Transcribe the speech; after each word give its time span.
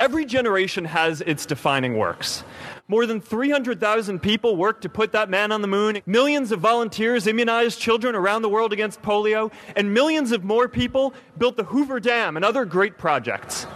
Every 0.00 0.24
generation 0.24 0.86
has 0.86 1.20
its 1.20 1.44
defining 1.44 1.98
works. 1.98 2.42
More 2.88 3.04
than 3.04 3.20
300,000 3.20 4.18
people 4.18 4.56
worked 4.56 4.80
to 4.82 4.88
put 4.88 5.12
that 5.12 5.28
man 5.28 5.52
on 5.52 5.60
the 5.60 5.68
moon. 5.68 6.00
Millions 6.06 6.52
of 6.52 6.58
volunteers 6.58 7.26
immunized 7.26 7.78
children 7.78 8.14
around 8.14 8.40
the 8.40 8.48
world 8.48 8.72
against 8.72 9.02
polio. 9.02 9.52
And 9.76 9.92
millions 9.92 10.32
of 10.32 10.42
more 10.42 10.68
people 10.68 11.12
built 11.36 11.58
the 11.58 11.64
Hoover 11.64 12.00
Dam 12.00 12.36
and 12.36 12.46
other 12.46 12.64
great 12.64 12.96
projects. 12.96 13.66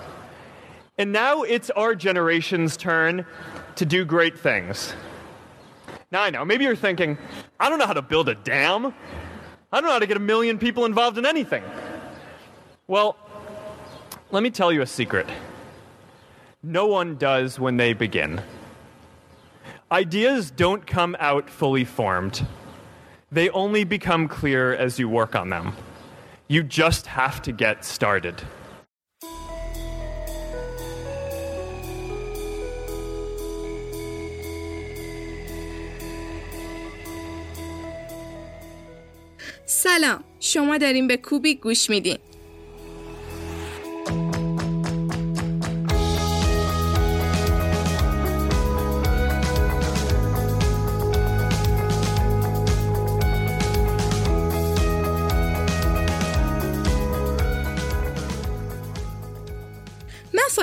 And 0.96 1.12
now 1.12 1.42
it's 1.42 1.68
our 1.68 1.94
generation's 1.94 2.78
turn 2.78 3.26
to 3.76 3.84
do 3.84 4.06
great 4.06 4.38
things. 4.38 4.94
Now 6.10 6.22
I 6.22 6.30
know, 6.30 6.42
maybe 6.42 6.64
you're 6.64 6.74
thinking, 6.74 7.18
I 7.60 7.68
don't 7.68 7.78
know 7.78 7.86
how 7.86 7.92
to 7.92 8.02
build 8.02 8.30
a 8.30 8.34
dam. 8.34 8.86
I 8.86 8.92
don't 9.80 9.84
know 9.84 9.92
how 9.92 9.98
to 9.98 10.06
get 10.06 10.16
a 10.16 10.20
million 10.20 10.58
people 10.58 10.86
involved 10.86 11.18
in 11.18 11.26
anything. 11.26 11.64
Well, 12.86 13.16
let 14.30 14.42
me 14.42 14.50
tell 14.50 14.72
you 14.72 14.80
a 14.80 14.86
secret 14.86 15.28
No 16.63 16.85
one 16.87 17.15
does 17.15 17.59
when 17.59 17.77
they 17.77 17.93
begin. 17.93 18.41
Ideas 19.91 20.51
don't 20.51 20.85
come 20.85 21.15
out 21.19 21.49
fully 21.49 21.85
formed. 21.85 22.45
They 23.31 23.49
only 23.49 23.83
become 23.83 24.27
clear 24.27 24.73
as 24.73 24.99
you 24.99 25.07
work 25.07 25.35
on 25.35 25.49
them. 25.49 25.73
You 26.47 26.63
just 26.63 27.07
have 27.07 27.41
to 27.43 27.51
get 27.51 27.85
started. 27.85 28.35
سلام 39.65 40.23
شما 40.39 40.77
داریم 40.77 41.07
به 41.07 41.17
کوبی 41.17 41.55
گوش 41.55 41.89
میدین 41.89 42.17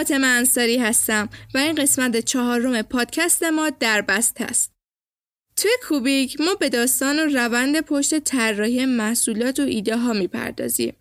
فاطمه 0.02 0.28
انصاری 0.28 0.78
هستم 0.78 1.30
و 1.54 1.58
این 1.58 1.76
قسمت 1.76 2.18
چهارم 2.18 2.82
پادکست 2.82 3.44
ما 3.44 3.70
در 3.70 4.02
بست 4.02 4.42
است. 4.42 4.72
توی 5.56 5.72
کوبیک 5.88 6.42
ما 6.42 6.56
به 6.56 6.70
داستان 6.70 7.20
و 7.20 7.38
روند 7.38 7.82
پشت 7.82 8.20
طراحی 8.20 8.86
محصولات 8.86 9.60
و 9.60 9.64
ایده 9.64 9.98
ها 9.98 10.14
می‌پردازیم. 10.14 10.96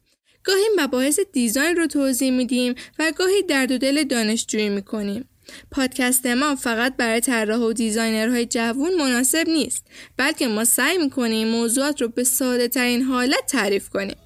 گاهی 0.44 0.64
مباحث 0.76 1.20
دیزاین 1.32 1.76
رو 1.76 1.86
توضیح 1.86 2.30
میدیم 2.30 2.74
و 2.98 3.12
گاهی 3.16 3.42
درد 3.42 3.72
و 3.72 3.78
دل 3.78 4.04
دانشجویی 4.04 4.68
می‌کنیم. 4.68 5.28
پادکست 5.70 6.26
ما 6.26 6.56
فقط 6.56 6.96
برای 6.96 7.20
طراح 7.20 7.60
و 7.60 7.72
دیزاینرهای 7.72 8.46
جوون 8.46 8.94
مناسب 8.94 9.48
نیست 9.48 9.86
بلکه 10.16 10.48
ما 10.48 10.64
سعی 10.64 10.98
می‌کنیم 10.98 11.48
موضوعات 11.48 12.02
رو 12.02 12.08
به 12.08 12.24
ساده 12.24 12.68
ترین 12.68 13.02
حالت 13.02 13.46
تعریف 13.46 13.88
کنیم. 13.88 14.16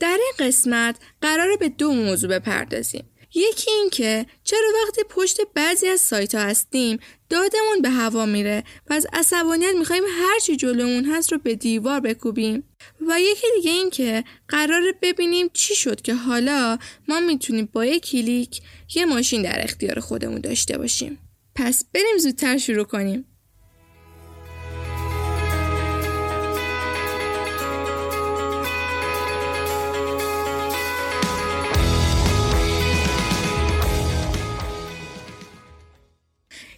در 0.00 0.18
این 0.20 0.48
قسمت 0.48 0.96
قراره 1.20 1.56
به 1.56 1.68
دو 1.68 1.92
موضوع 1.92 2.30
بپردازیم. 2.30 3.04
یکی 3.34 3.70
این 3.70 3.90
که 3.90 4.26
چرا 4.44 4.68
وقتی 4.82 5.02
پشت 5.08 5.40
بعضی 5.54 5.88
از 5.88 6.00
سایت 6.00 6.34
ها 6.34 6.40
هستیم 6.40 6.98
دادمون 7.28 7.82
به 7.82 7.90
هوا 7.90 8.26
میره 8.26 8.64
و 8.90 8.94
از 8.94 9.06
عصبانیت 9.12 9.74
می‌خوایم 9.78 10.02
هرچی 10.08 10.56
جلومون 10.56 11.04
هست 11.04 11.32
رو 11.32 11.38
به 11.38 11.54
دیوار 11.54 12.00
بکوبیم. 12.00 12.64
و 13.08 13.20
یکی 13.20 13.46
دیگه 13.56 13.70
این 13.70 13.90
که 13.90 14.24
قراره 14.48 14.94
ببینیم 15.02 15.50
چی 15.52 15.74
شد 15.74 16.00
که 16.00 16.14
حالا 16.14 16.78
ما 17.08 17.20
می‌تونیم 17.20 17.68
با 17.72 17.84
یک 17.84 18.10
کلیک 18.10 18.60
یه 18.94 19.04
ماشین 19.04 19.42
در 19.42 19.64
اختیار 19.64 20.00
خودمون 20.00 20.40
داشته 20.40 20.78
باشیم. 20.78 21.18
پس 21.54 21.84
بریم 21.94 22.18
زودتر 22.18 22.58
شروع 22.58 22.84
کنیم. 22.84 23.29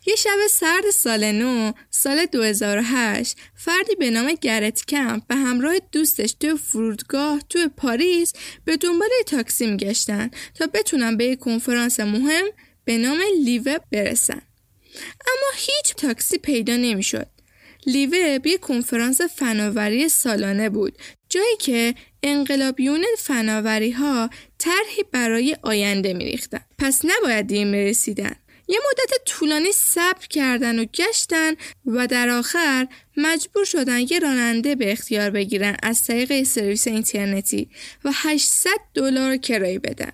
یه 0.06 0.16
شب 0.16 0.38
سرد 0.50 0.90
سال 0.90 1.32
نو 1.32 1.72
سال 1.90 2.26
2008 2.26 3.36
فردی 3.54 3.94
به 3.94 4.10
نام 4.10 4.32
گرت 4.40 4.86
کمپ 4.86 5.26
به 5.26 5.34
همراه 5.34 5.74
دوستش 5.92 6.32
تو 6.40 6.56
فرودگاه 6.56 7.40
تو 7.48 7.68
پاریس 7.76 8.32
به 8.64 8.76
دنبال 8.76 9.08
تاکسی 9.26 9.66
میگشتن 9.66 10.30
تا 10.54 10.66
بتونن 10.66 11.16
به 11.16 11.24
یک 11.24 11.38
کنفرانس 11.38 12.00
مهم 12.00 12.44
به 12.84 12.98
نام 12.98 13.18
لیوه 13.44 13.76
برسن. 13.92 14.42
اما 15.26 15.50
هیچ 15.56 15.94
تاکسی 15.96 16.38
پیدا 16.38 16.76
نمی‌شد. 16.76 17.26
لیوه 17.86 18.38
به 18.38 18.56
کنفرانس 18.56 19.20
فناوری 19.20 20.08
سالانه 20.08 20.68
بود 20.68 20.98
جایی 21.28 21.56
که 21.58 21.94
انقلابیون 22.22 23.04
فناوری 23.18 23.90
ها 23.90 24.30
طرحی 24.58 25.02
برای 25.12 25.56
آینده 25.62 26.14
میریختن. 26.14 26.60
پس 26.78 27.02
نباید 27.04 27.46
دیر 27.46 27.66
رسیدن 27.66 28.36
یه 28.72 28.78
مدت 28.90 29.24
طولانی 29.24 29.72
صبر 29.72 30.26
کردن 30.30 30.78
و 30.78 30.84
گشتن 30.84 31.54
و 31.86 32.06
در 32.06 32.28
آخر 32.28 32.88
مجبور 33.16 33.64
شدن 33.64 34.00
یه 34.00 34.18
راننده 34.18 34.74
به 34.74 34.92
اختیار 34.92 35.30
بگیرن 35.30 35.76
از 35.82 36.04
طریق 36.04 36.42
سرویس 36.42 36.86
اینترنتی 36.86 37.68
و 38.04 38.10
800 38.14 38.70
دلار 38.94 39.36
کرایه 39.36 39.78
بدن. 39.78 40.12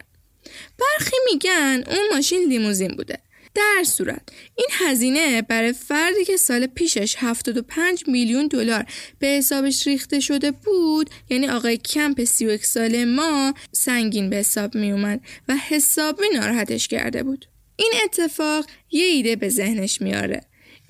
برخی 0.79 1.17
میگن 1.33 1.85
اون 1.87 2.09
ماشین 2.13 2.49
لیموزین 2.49 2.97
بوده. 2.97 3.19
در 3.55 3.85
صورت 3.85 4.23
این 4.55 4.69
هزینه 4.73 5.43
برای 5.43 5.73
فردی 5.73 6.25
که 6.25 6.37
سال 6.37 6.67
پیشش 6.67 7.17
75 7.19 8.05
میلیون 8.07 8.47
دلار 8.47 8.85
به 9.19 9.27
حسابش 9.27 9.87
ریخته 9.87 10.21
شده 10.21 10.51
بود 10.51 11.11
یعنی 11.31 11.49
آقای 11.49 11.77
کمپ 11.77 12.25
31 12.25 12.67
ساله 12.67 13.05
ما 13.05 13.55
سنگین 13.73 14.31
به 14.31 14.37
حساب 14.37 14.75
می 14.75 14.93
اومد 14.93 15.21
و 15.49 15.57
حسابی 15.57 16.29
ناراحتش 16.35 16.89
کرده 16.89 17.23
بود. 17.23 17.47
این 17.79 17.93
اتفاق 18.05 18.67
یه 18.91 19.05
ایده 19.05 19.37
به 19.37 19.49
ذهنش 19.49 20.03
میاره. 20.03 20.41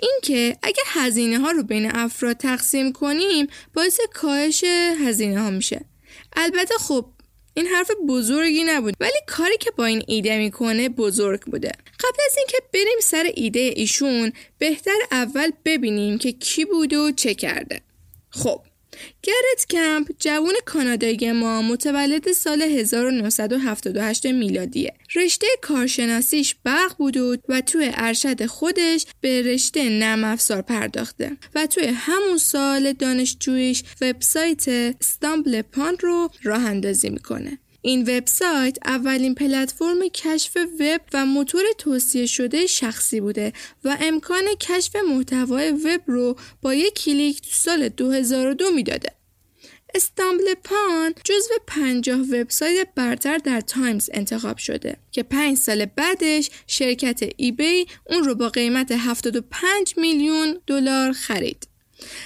اینکه 0.03 0.57
اگه 0.63 0.83
هزینه 0.87 1.39
ها 1.39 1.51
رو 1.51 1.63
بین 1.63 1.91
افراد 1.97 2.37
تقسیم 2.37 2.93
کنیم 2.93 3.47
باعث 3.75 4.01
کاهش 4.15 4.65
هزینه 5.05 5.41
ها 5.41 5.51
میشه. 5.51 5.81
البته 6.37 6.75
خب 6.75 7.07
این 7.55 7.67
حرف 7.67 7.91
بزرگی 8.09 8.65
نبود 8.65 8.95
ولی 9.01 9.21
کاری 9.27 9.57
که 9.57 9.71
با 9.71 9.85
این 9.85 10.03
ایده 10.07 10.39
می‌کنه 10.39 10.89
بزرگ 10.89 11.41
بوده. 11.41 11.73
قبل 11.99 12.19
از 12.27 12.37
اینکه 12.37 12.57
بریم 12.75 13.01
سر 13.03 13.31
ایده 13.35 13.73
ایشون 13.77 14.33
بهتر 14.59 14.97
اول 15.11 15.51
ببینیم 15.65 16.19
که 16.19 16.33
کی 16.33 16.65
بود 16.65 16.93
و 16.93 17.13
چه 17.13 17.35
کرده. 17.35 17.81
خب 18.31 18.63
گرت 19.23 19.67
کمپ 19.71 20.09
جوون 20.19 20.55
کانادایی 20.65 21.33
ما 21.33 21.63
متولد 21.63 22.33
سال 22.33 22.63
1978 22.63 24.27
میلادیه. 24.27 24.95
رشته 25.15 25.47
کارشناسیش 25.63 26.55
برق 26.65 26.97
بود 26.97 27.17
و 27.49 27.61
توی 27.61 27.91
ارشد 27.95 28.47
خودش 28.47 29.07
به 29.21 29.43
رشته 29.43 29.89
نرم 29.89 30.25
افزار 30.25 30.63
پرداخته 30.63 31.37
و 31.55 31.67
توی 31.67 31.87
همون 31.87 32.39
سال 32.39 32.93
دانشجویش 32.93 33.83
وبسایت 34.01 34.69
StumbleUpon 34.69 35.97
رو 36.01 36.31
راه 36.43 36.65
اندازی 36.65 37.11
می‌کنه. 37.11 37.59
این 37.83 38.03
وبسایت 38.03 38.79
اولین 38.85 39.35
پلتفرم 39.35 40.09
کشف 40.09 40.57
وب 40.81 41.01
و 41.13 41.27
موتور 41.27 41.63
توصیه 41.79 42.27
شده 42.27 42.67
شخصی 42.67 43.21
بوده 43.21 43.53
و 43.85 43.97
امکان 44.01 44.45
کشف 44.61 44.97
محتوای 44.97 45.71
وب 45.71 46.01
رو 46.07 46.37
با 46.63 46.75
یک 46.75 46.95
کلیک 46.95 47.41
تو 47.41 47.51
سال 47.51 47.89
2002 47.89 48.71
می‌داده. 48.71 49.13
StumbleUpon 49.95 51.15
جزو 51.25 51.55
پنجاه 51.67 52.21
وبسایت 52.21 52.89
برتر 52.95 53.39
در 53.39 53.61
تایمز 53.61 54.11
انتخاب 54.13 54.59
شده 54.59 54.97
که 55.13 55.23
پنج 55.23 55.59
سال 55.59 55.85
بعدش 55.85 56.51
شرکت 56.67 57.21
eBay 57.37 57.87
اون 58.07 58.25
رو 58.25 58.35
با 58.35 58.49
قیمت 58.49 58.93
75 58.93 59.95
میلیون 59.97 60.61
دلار 60.67 61.13
خرید. 61.13 61.68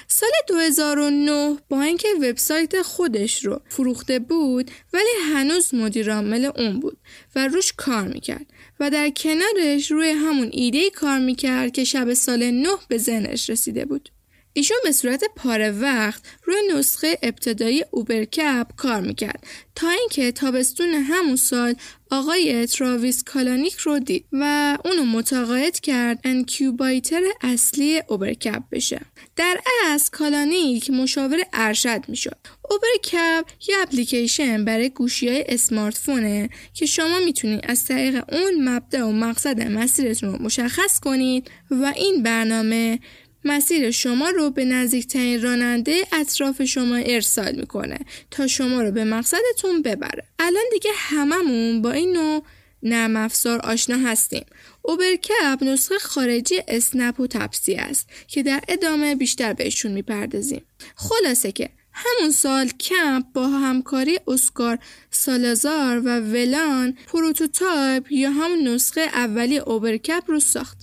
سال 0.09 0.31
2009 0.49 1.57
با 1.69 1.83
اینکه 1.83 2.09
وبسایت 2.23 2.83
خودش 2.83 3.45
رو 3.45 3.61
فروخته 3.69 4.19
بود 4.19 4.71
ولی 4.93 5.33
هنوز 5.35 5.75
مدیر 5.75 6.15
عامل 6.15 6.51
اون 6.57 6.81
بود 6.81 6.99
و 7.35 7.49
روش 7.49 7.73
کار 7.77 8.09
می‌کرد 8.09 8.47
و 8.81 8.91
در 8.91 9.11
کنارش 9.11 9.91
روی 9.91 10.11
همون 10.11 10.49
ایده 10.53 10.91
کار 10.91 11.19
می‌کرد 11.19 11.73
که 11.73 11.85
شب 11.85 12.15
سال 12.15 12.51
9 12.51 12.69
به 12.89 12.99
ذهنش 12.99 13.51
رسیده 13.51 13.85
بود. 13.85 14.09
ایشون 14.53 14.77
به 14.85 14.93
صورت 14.93 15.25
پاره 15.37 15.71
وقت 15.71 16.23
روی 16.45 16.57
نسخه 16.75 17.19
ابتدایی 17.23 17.85
اوبرکپ 17.91 18.67
کار 18.77 19.01
می‌کرد. 19.01 19.47
تا 19.75 19.89
اینکه 19.89 20.33
تابستون 20.33 20.89
همون 20.89 21.37
سال 21.37 21.75
آقای 22.11 22.67
تراویس 22.67 23.23
کالانیک 23.23 23.75
رو 23.75 23.99
دید 23.99 24.25
و 24.33 24.79
اونو 24.85 25.05
متقاعد 25.05 25.81
کرد 25.81 26.21
انکیوبایتر 26.25 27.23
اصلی 27.41 28.03
اوبرکپ 28.09 28.63
بشه. 28.73 29.01
در 29.37 29.61
اصل 29.87 30.11
کالانیک 30.11 30.91
مشاور 30.91 31.39
ارشد 31.53 32.05
می‌شد. 32.09 32.37
اوبرکپ 32.71 33.45
یه 33.69 33.77
اپلیکیشن 33.83 34.65
برای 34.65 34.89
گوشی 34.91 35.29
های 35.29 35.45
اسمارت 35.49 35.99
فونه 35.99 36.51
که 36.75 36.87
شما 36.87 37.19
می‌تونید 37.25 37.61
از 37.63 37.85
طریق 37.85 38.25
اون 38.33 38.69
مبدع 38.69 39.03
و 39.03 39.13
مقصد 39.13 39.61
مسیرتون 39.61 40.33
رو 40.33 40.43
مشخص 40.43 41.01
کنید 41.01 41.51
و 41.71 41.93
این 41.97 42.23
برنامه 42.23 42.99
مسیر 43.45 43.91
شما 43.91 44.31
رو 44.31 44.51
به 44.51 44.65
نزدیکترین 44.65 45.43
راننده 45.43 46.05
اطراف 46.13 46.65
شما 46.65 46.97
ارسال 46.97 47.55
می‌کنه 47.57 47.99
تا 48.31 48.47
شما 48.47 48.83
رو 48.83 48.91
به 48.91 49.05
مقصدتون 49.05 49.83
ببره. 49.83 50.25
الان 50.39 50.65
دیگه 50.73 50.91
هممون 50.95 51.83
با 51.83 51.93
این 51.93 52.13
نوع 52.13 52.43
نرم 52.83 53.17
افزار 53.17 53.59
آشنا 53.59 53.97
هستیم. 53.97 54.45
UberCab 54.83 55.59
نسخه 55.63 55.99
خارجی 55.99 56.55
اسنپ 56.69 57.21
و 57.21 57.27
تپسی 57.27 57.75
است 57.75 58.09
که 58.29 58.43
در 58.43 58.61
ادامه 58.69 59.15
بیشتر 59.15 59.53
بهشون 59.53 59.93
می‌پردازیم. 59.93 60.63
خلاصه 60.97 61.53
که 61.53 61.71
همون 61.93 62.31
سال 62.31 62.69
کمپ 62.69 63.25
با 63.35 63.49
همکاری 63.49 64.19
اسکار 64.27 64.79
سالازار 65.11 65.99
و 65.99 66.21
ولان 66.21 66.97
prototype 67.07 68.13
یا 68.13 68.31
همون 68.31 68.69
نسخه 68.69 69.01
اولیه 69.01 69.59
UberCab 69.59 70.23
رو 70.27 70.41
ساخت. 70.41 70.82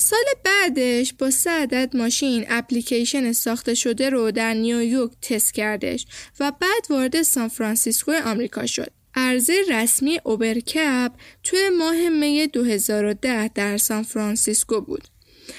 سال 0.00 0.24
بعدش 0.44 1.12
با 1.12 1.30
سه 1.30 1.50
عدد 1.50 1.96
ماشین 1.96 2.44
اپلیکیشن 2.48 3.32
ساخته 3.32 3.74
شده 3.74 4.10
رو 4.10 4.30
در 4.30 4.54
نیویورک 4.54 5.10
تست 5.22 5.54
کردش 5.54 6.06
و 6.40 6.52
بعد 6.60 6.86
وارد 6.90 7.22
سان 7.22 7.48
فرانسیسکو 7.48 8.12
آمریکا 8.24 8.66
شد. 8.66 8.92
عرضه 9.14 9.62
رسمی 9.70 10.20
UberCab 10.24 11.12
توی 11.42 11.68
ماه 11.68 12.08
می 12.08 12.46
2010 12.46 13.48
در 13.48 13.76
سان 13.76 14.02
فرانسیسکو 14.02 14.80
بود. 14.80 15.08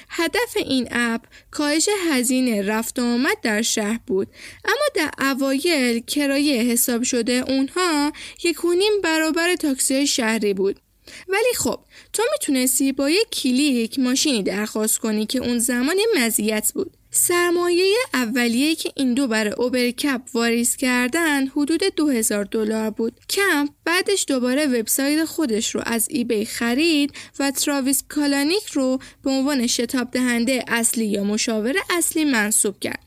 هدف 0.09 0.57
این 0.57 0.87
اپ 0.91 1.21
کاهش 1.51 1.89
هزینه 2.11 2.61
رفت 2.61 2.99
و 2.99 3.01
آمد 3.03 3.37
در 3.41 3.61
شهر 3.61 3.99
بود 4.07 4.27
اما 4.65 4.85
در 4.95 5.11
اوایل 5.19 5.99
کرایه 5.99 6.63
حساب 6.63 7.03
شده 7.03 7.43
اونها 7.47 8.11
یک 8.43 8.57
برابر 9.03 9.55
تاکسی 9.55 10.07
شهری 10.07 10.53
بود 10.53 10.79
ولی 11.27 11.53
خب 11.57 11.79
تو 12.13 12.23
می‌تونستی 12.31 12.91
با 12.91 13.09
یک 13.09 13.29
کلیک 13.29 13.99
ماشینی 13.99 14.43
درخواست 14.43 14.97
کنی 14.97 15.25
که 15.25 15.39
اون 15.39 15.59
زمان 15.59 15.97
یه 15.97 16.05
مزیت 16.17 16.71
بود 16.73 16.97
سرمایه 17.13 17.95
اولیه 18.13 18.75
که 18.75 18.91
این 18.95 19.13
دو 19.13 19.27
برای 19.27 19.53
UberCab 19.53 20.21
واریز 20.33 20.75
کردن 20.75 21.47
حدود 21.47 21.83
2000 21.95 22.45
دلار 22.45 22.89
بود. 22.89 23.13
کمپ 23.29 23.69
بعدش 23.85 24.25
دوباره 24.27 24.65
وبسایت 24.67 25.25
خودش 25.25 25.75
رو 25.75 25.81
از 25.85 26.07
eBay 26.09 26.45
خرید 26.45 27.13
و 27.39 27.51
تراویس 27.51 28.03
کالانیک 28.09 28.65
رو 28.73 28.99
به 29.23 29.31
عنوان 29.31 29.67
شتاب 29.67 30.11
دهنده 30.11 30.63
اصلی 30.67 31.05
یا 31.05 31.23
مشاور 31.23 31.75
اصلی 31.89 32.25
منصوب 32.25 32.79
کرد 32.79 32.99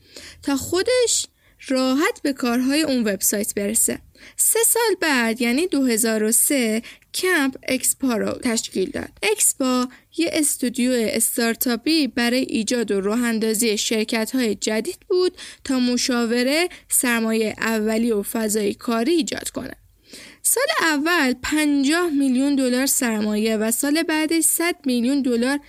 تا 0.43 0.55
خودش 0.55 1.27
راحت 1.67 2.21
به 2.23 2.33
کارهای 2.33 2.81
اون 2.81 3.03
وبسایت 3.03 3.53
برسه. 3.55 3.99
سه 4.37 4.59
سال 4.67 4.95
بعد 5.01 5.41
یعنی 5.41 5.67
2003 5.67 6.81
کمپ 7.13 7.55
اکسپا 7.67 8.13
رو 8.13 8.31
تشکیل 8.31 8.89
داد. 8.89 9.09
اکسپا 9.23 9.87
یه 10.17 10.29
استودیو 10.33 10.91
استارتاپی 10.91 12.07
برای 12.07 12.41
ایجاد 12.41 12.91
و 12.91 13.01
راه 13.01 13.23
اندازی 13.23 13.77
شرکت 13.77 14.31
های 14.35 14.55
جدید 14.55 14.99
بود 15.09 15.37
تا 15.63 15.79
مشاوره 15.79 16.69
سرمایه 16.89 17.55
اولی 17.57 18.11
و 18.11 18.23
فضای 18.23 18.73
کاری 18.73 19.11
ایجاد 19.11 19.49
کنه. 19.49 19.75
سال 20.41 20.63
اول 20.81 21.33
50 21.41 22.09
میلیون 22.09 22.55
دلار 22.55 22.85
سرمایه 22.85 23.57
و 23.57 23.71
سال 23.71 24.03
بعدش 24.03 24.43
100 24.43 24.75
میلیون 24.85 25.21
دلار 25.21 25.59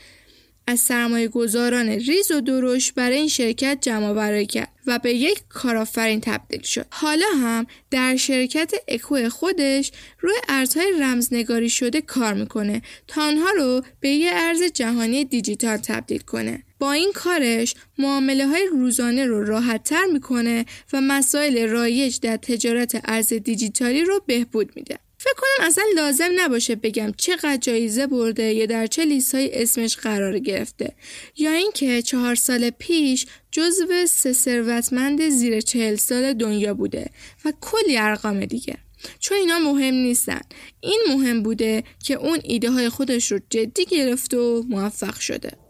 از 0.66 0.80
سرمایه 0.80 1.28
گذاران 1.28 1.88
ریز 1.88 2.30
و 2.30 2.40
درشت 2.40 2.94
برای 2.94 3.16
این 3.16 3.28
شرکت 3.28 3.78
جمع 3.80 4.12
برای 4.12 4.46
کرد 4.46 4.72
و 4.86 4.98
به 4.98 5.14
یک 5.14 5.42
کارآفرین 5.48 6.20
تبدیل 6.20 6.62
شد. 6.62 6.86
حالا 6.90 7.26
هم 7.42 7.66
در 7.90 8.16
شرکت 8.16 8.72
اکو 8.88 9.28
خودش 9.28 9.92
روی 10.20 10.34
ارزهای 10.48 10.92
رمزنگاری 11.00 11.70
شده 11.70 12.00
کار 12.00 12.34
می‌کنه 12.34 12.82
تا 13.06 13.22
آنها 13.22 13.50
رو 13.50 13.82
به 14.00 14.08
یه 14.08 14.30
ارز 14.34 14.62
جهانی 14.62 15.24
دیجیتال 15.24 15.76
تبدیل 15.76 16.20
کنه. 16.20 16.62
با 16.78 16.92
این 16.92 17.12
کارش 17.14 17.74
معامله 17.98 18.46
های 18.46 18.66
روزانه 18.72 19.26
رو 19.26 19.44
راحت 19.44 19.84
تر 19.84 20.04
می‌کنه 20.12 20.64
و 20.92 21.00
مسائل 21.00 21.68
رایج 21.68 22.20
در 22.20 22.36
تجارت 22.36 23.00
ارز 23.04 23.32
دیجیتالی 23.32 24.04
رو 24.04 24.22
بهبود 24.26 24.72
میده. 24.76 24.98
فکر 25.18 25.34
کنم 25.36 25.66
اصلا 25.66 25.84
لازم 25.96 26.30
نباشه 26.36 26.74
بگم 26.74 27.12
چقدر 27.16 27.56
جایزه 27.56 28.06
برده 28.06 28.54
یا 28.54 28.66
در 28.66 28.86
چه 28.86 29.04
لیست 29.04 29.34
های 29.34 29.62
اسمش 29.62 29.96
قرار 29.96 30.38
گرفته. 30.38 30.94
یا 31.36 31.52
اینکه 31.52 32.02
چهار 32.02 32.34
سال 32.34 32.70
پیش 32.70 33.26
جزو 33.50 34.06
سه 34.08 34.32
ثروتمند 34.32 35.28
زیر 35.28 35.60
چهل 35.60 35.96
سال 35.96 36.32
دنیا 36.32 36.74
بوده 36.74 37.10
و 37.44 37.52
کلی 37.60 37.96
ارقام 37.98 38.44
دیگه. 38.44 38.76
چون 39.18 39.38
اینا 39.38 39.58
مهم 39.58 39.94
نیستن. 39.94 40.40
این 40.80 41.00
مهم 41.08 41.42
بوده 41.42 41.84
که 42.04 42.14
اون 42.14 42.40
ایده 42.44 42.70
های 42.70 42.88
خودش 42.88 43.32
رو 43.32 43.40
جدی 43.50 43.84
گرفت 43.84 44.34
و 44.34 44.64
موفق 44.68 45.18
شده. 45.18 45.65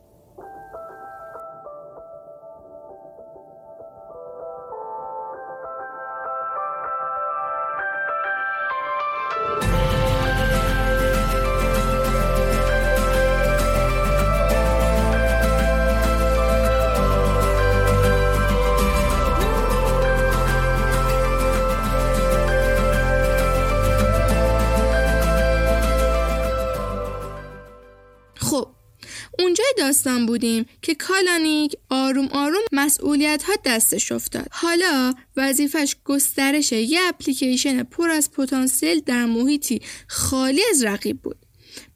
بودیم 30.26 30.66
که 30.82 30.94
کالانیک 30.94 31.76
آروم 31.90 32.28
آروم 32.32 32.62
مسئولیت 32.72 33.42
ها 33.42 33.52
دستش 33.64 34.12
افتاد 34.12 34.46
حالا 34.50 35.14
وظیفش 35.36 35.96
گسترش 36.04 36.72
یه 36.72 37.00
اپلیکیشن 37.08 37.82
پر 37.82 38.10
از 38.10 38.30
پتانسیل 38.30 39.00
در 39.00 39.24
محیطی 39.24 39.80
خالی 40.06 40.62
از 40.70 40.84
رقیب 40.84 41.22
بود 41.22 41.36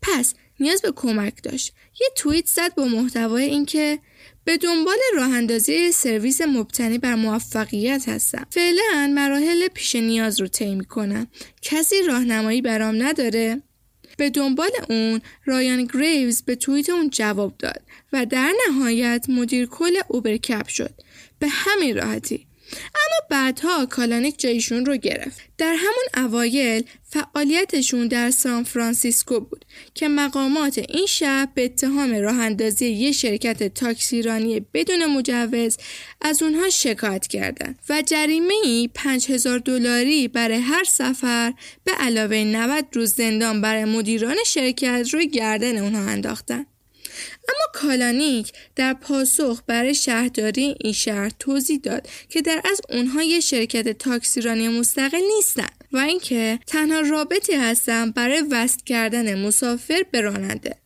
پس 0.02 0.34
نیاز 0.60 0.82
به 0.82 0.92
کمک 0.92 1.42
داشت 1.42 1.72
یه 2.00 2.08
توییت 2.16 2.46
زد 2.46 2.74
با 2.74 2.84
محتوای 2.84 3.44
اینکه 3.44 3.98
به 4.44 4.56
دنبال 4.56 4.96
راه 5.16 5.30
اندازی 5.30 5.92
سرویس 5.92 6.40
مبتنی 6.40 6.98
بر 6.98 7.14
موفقیت 7.14 8.08
هستم. 8.08 8.46
فعلا 8.50 9.12
مراحل 9.14 9.68
پیش 9.68 9.96
نیاز 9.96 10.40
رو 10.40 10.46
طی 10.46 10.74
می‌کنم. 10.74 11.26
کسی 11.62 12.02
راهنمایی 12.02 12.62
برام 12.62 13.02
نداره؟ 13.02 13.62
به 14.20 14.30
دنبال 14.30 14.70
اون 14.88 15.20
رایان 15.44 15.84
گریوز 15.84 16.42
به 16.42 16.54
توییت 16.54 16.90
اون 16.90 17.10
جواب 17.10 17.54
داد 17.58 17.82
و 18.12 18.26
در 18.26 18.52
نهایت 18.68 19.26
مدیر 19.28 19.66
کل 19.66 19.92
UberCab 20.08 20.68
شد. 20.68 20.94
به 21.38 21.48
همین 21.50 21.96
راحتی 21.96 22.46
اما 22.72 23.26
بعدها 23.30 23.86
کالانیک 23.86 24.40
جایشون 24.40 24.86
رو 24.86 24.96
گرفت. 24.96 25.40
در 25.58 25.74
همون 25.78 26.26
اوایل 26.26 26.84
فعالیتشون 27.08 28.08
در 28.08 28.30
سان 28.30 28.64
فرانسیسکو 28.64 29.40
بود 29.40 29.64
که 29.94 30.08
مقامات 30.08 30.78
این 30.78 31.06
شهر 31.06 31.48
به 31.54 31.64
اتهام 31.64 32.14
راه 32.14 32.38
اندازی 32.38 32.86
یه 32.86 33.12
شرکت 33.12 33.74
تاکسیرانی 33.74 34.60
بدون 34.60 35.06
مجوز 35.06 35.76
از 36.20 36.42
اونها 36.42 36.70
شکایت 36.70 37.26
کردند 37.26 37.78
و 37.88 38.02
جریمه 38.02 38.54
ای 38.64 38.88
5000 38.94 39.58
دلاری 39.58 40.28
برای 40.28 40.58
هر 40.58 40.84
سفر 40.84 41.54
به 41.84 41.92
علاوه 41.92 42.36
90 42.36 42.84
روز 42.92 43.14
زندان 43.14 43.60
برای 43.60 43.84
مدیران 43.84 44.36
شرکت 44.46 45.08
روی 45.12 45.28
گردن 45.28 45.78
اونها 45.78 46.10
انداختن. 46.10 46.66
اما 47.48 47.82
کالانیک 47.82 48.52
در 48.76 48.94
پاسخ 48.94 49.62
برای 49.66 49.94
شهرداری 49.94 50.74
این 50.80 50.92
شهر 50.92 51.30
توضیح 51.38 51.78
داد 51.82 52.08
که 52.28 52.42
در 52.42 52.62
از 52.70 52.80
اونها 52.88 53.22
یه 53.22 53.40
شرکت 53.40 53.88
تاکسیرانی 53.88 54.68
مستقل 54.68 55.22
نیستن 55.36 55.68
و 55.92 55.98
اینکه 55.98 56.58
تنها 56.66 57.00
رابطی 57.00 57.52
هستن 57.52 58.10
برای 58.10 58.44
وصل 58.50 58.78
کردن 58.86 59.46
مسافر 59.46 60.04
به 60.10 60.20
راننده. 60.20 60.79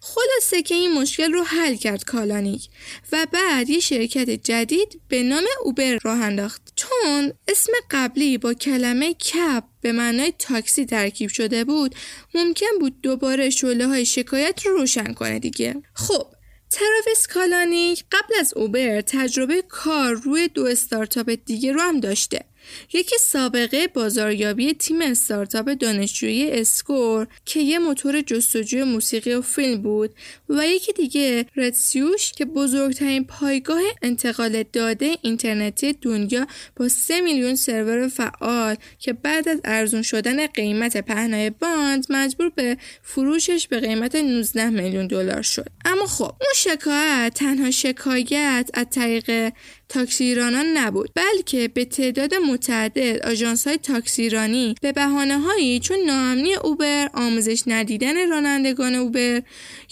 خلاصه 0.00 0.62
که 0.62 0.74
این 0.74 0.92
مشکل 0.92 1.32
رو 1.32 1.42
حل 1.42 1.74
کرد 1.76 2.04
کالانیک 2.04 2.68
و 3.12 3.26
بعد 3.32 3.70
یه 3.70 3.80
شرکت 3.80 4.30
جدید 4.30 5.00
به 5.08 5.22
نام 5.22 5.44
اوبر 5.64 5.98
راه 6.02 6.20
انداخت. 6.20 6.72
چون 6.76 7.32
اسم 7.48 7.72
قبلی 7.90 8.38
با 8.38 8.54
کلمه 8.54 9.14
کپ 9.14 9.64
به 9.80 9.92
معنای 9.92 10.32
تاکسی 10.38 10.86
ترکیب 10.86 11.30
شده 11.30 11.64
بود 11.64 11.94
ممکن 12.34 12.78
بود 12.80 13.00
دوباره 13.00 13.50
شعله 13.50 13.86
های 13.86 14.06
شکایت 14.06 14.66
رو 14.66 14.76
روشن 14.76 15.12
کنه 15.12 15.38
دیگه. 15.38 15.82
خب 15.94 16.26
تراویس 16.70 17.26
کالانیک 17.26 18.04
قبل 18.12 18.34
از 18.40 18.54
Uber 18.56 19.00
تجربه 19.00 19.62
کار 19.68 20.14
روی 20.14 20.48
دو 20.48 20.66
استارتاپ 20.66 21.30
دیگه 21.46 21.72
رو 21.72 21.80
هم 21.80 22.00
داشته. 22.00 22.44
یکی 22.92 23.16
سابقه 23.20 23.86
بازاریابی 23.86 24.74
تیم 24.74 25.02
استارتاپ 25.02 25.70
دانشجویی 25.70 26.50
Scour 26.50 27.26
که 27.44 27.60
یه 27.60 27.78
موتور 27.78 28.20
جستجوی 28.20 28.84
موسیقی 28.84 29.34
و 29.34 29.40
فیلم 29.40 29.82
بود 29.82 30.14
و 30.48 30.66
یکی 30.66 30.92
دیگه 30.92 31.46
Red 31.56 31.81
Swoosh 31.81 32.32
که 32.32 32.44
بزرگترین 32.44 33.24
پایگاه 33.24 33.80
انتقال 34.02 34.62
داده 34.72 35.16
اینترنتی 35.22 35.92
دنیا 35.92 36.46
با 36.76 36.88
3 36.88 37.20
میلیون 37.20 37.56
سرور 37.56 38.08
فعال 38.08 38.76
که 38.98 39.12
بعد 39.12 39.48
از 39.48 39.60
ارزون 39.64 40.02
شدن 40.02 40.46
قیمت 40.46 40.96
پهنای 40.96 41.50
باند 41.50 42.06
مجبور 42.10 42.48
به 42.48 42.76
فروشش 43.02 43.68
به 43.68 43.80
قیمت 43.80 44.16
19 44.16 44.70
میلیون 44.70 45.06
دلار 45.06 45.42
شد. 45.42 45.66
اما 45.84 46.06
خب 46.06 46.24
اون 46.24 46.52
شکایت 46.56 47.32
تنها 47.34 47.70
شکایت 47.70 48.70
از 48.74 48.86
طریق 48.90 49.52
تاکسی 49.90 50.24
ایرانان 50.24 50.66
نبود 50.76 51.10
بلکه 51.14 51.68
به 51.68 51.84
تعداد 51.84 52.34
متعدد 52.34 53.26
آژانس 53.26 53.66
های 53.66 53.78
تاکسی 53.78 54.22
ایرانی 54.22 54.74
به 54.82 54.92
بهانه 54.92 55.38
هایی 55.38 55.80
چون 55.80 55.98
ناامنی 56.06 56.54
اوبر 56.54 57.10
آموزش 57.14 57.62
ندیدن 57.66 58.30
رانندگان 58.30 58.94
اوبر 58.94 59.42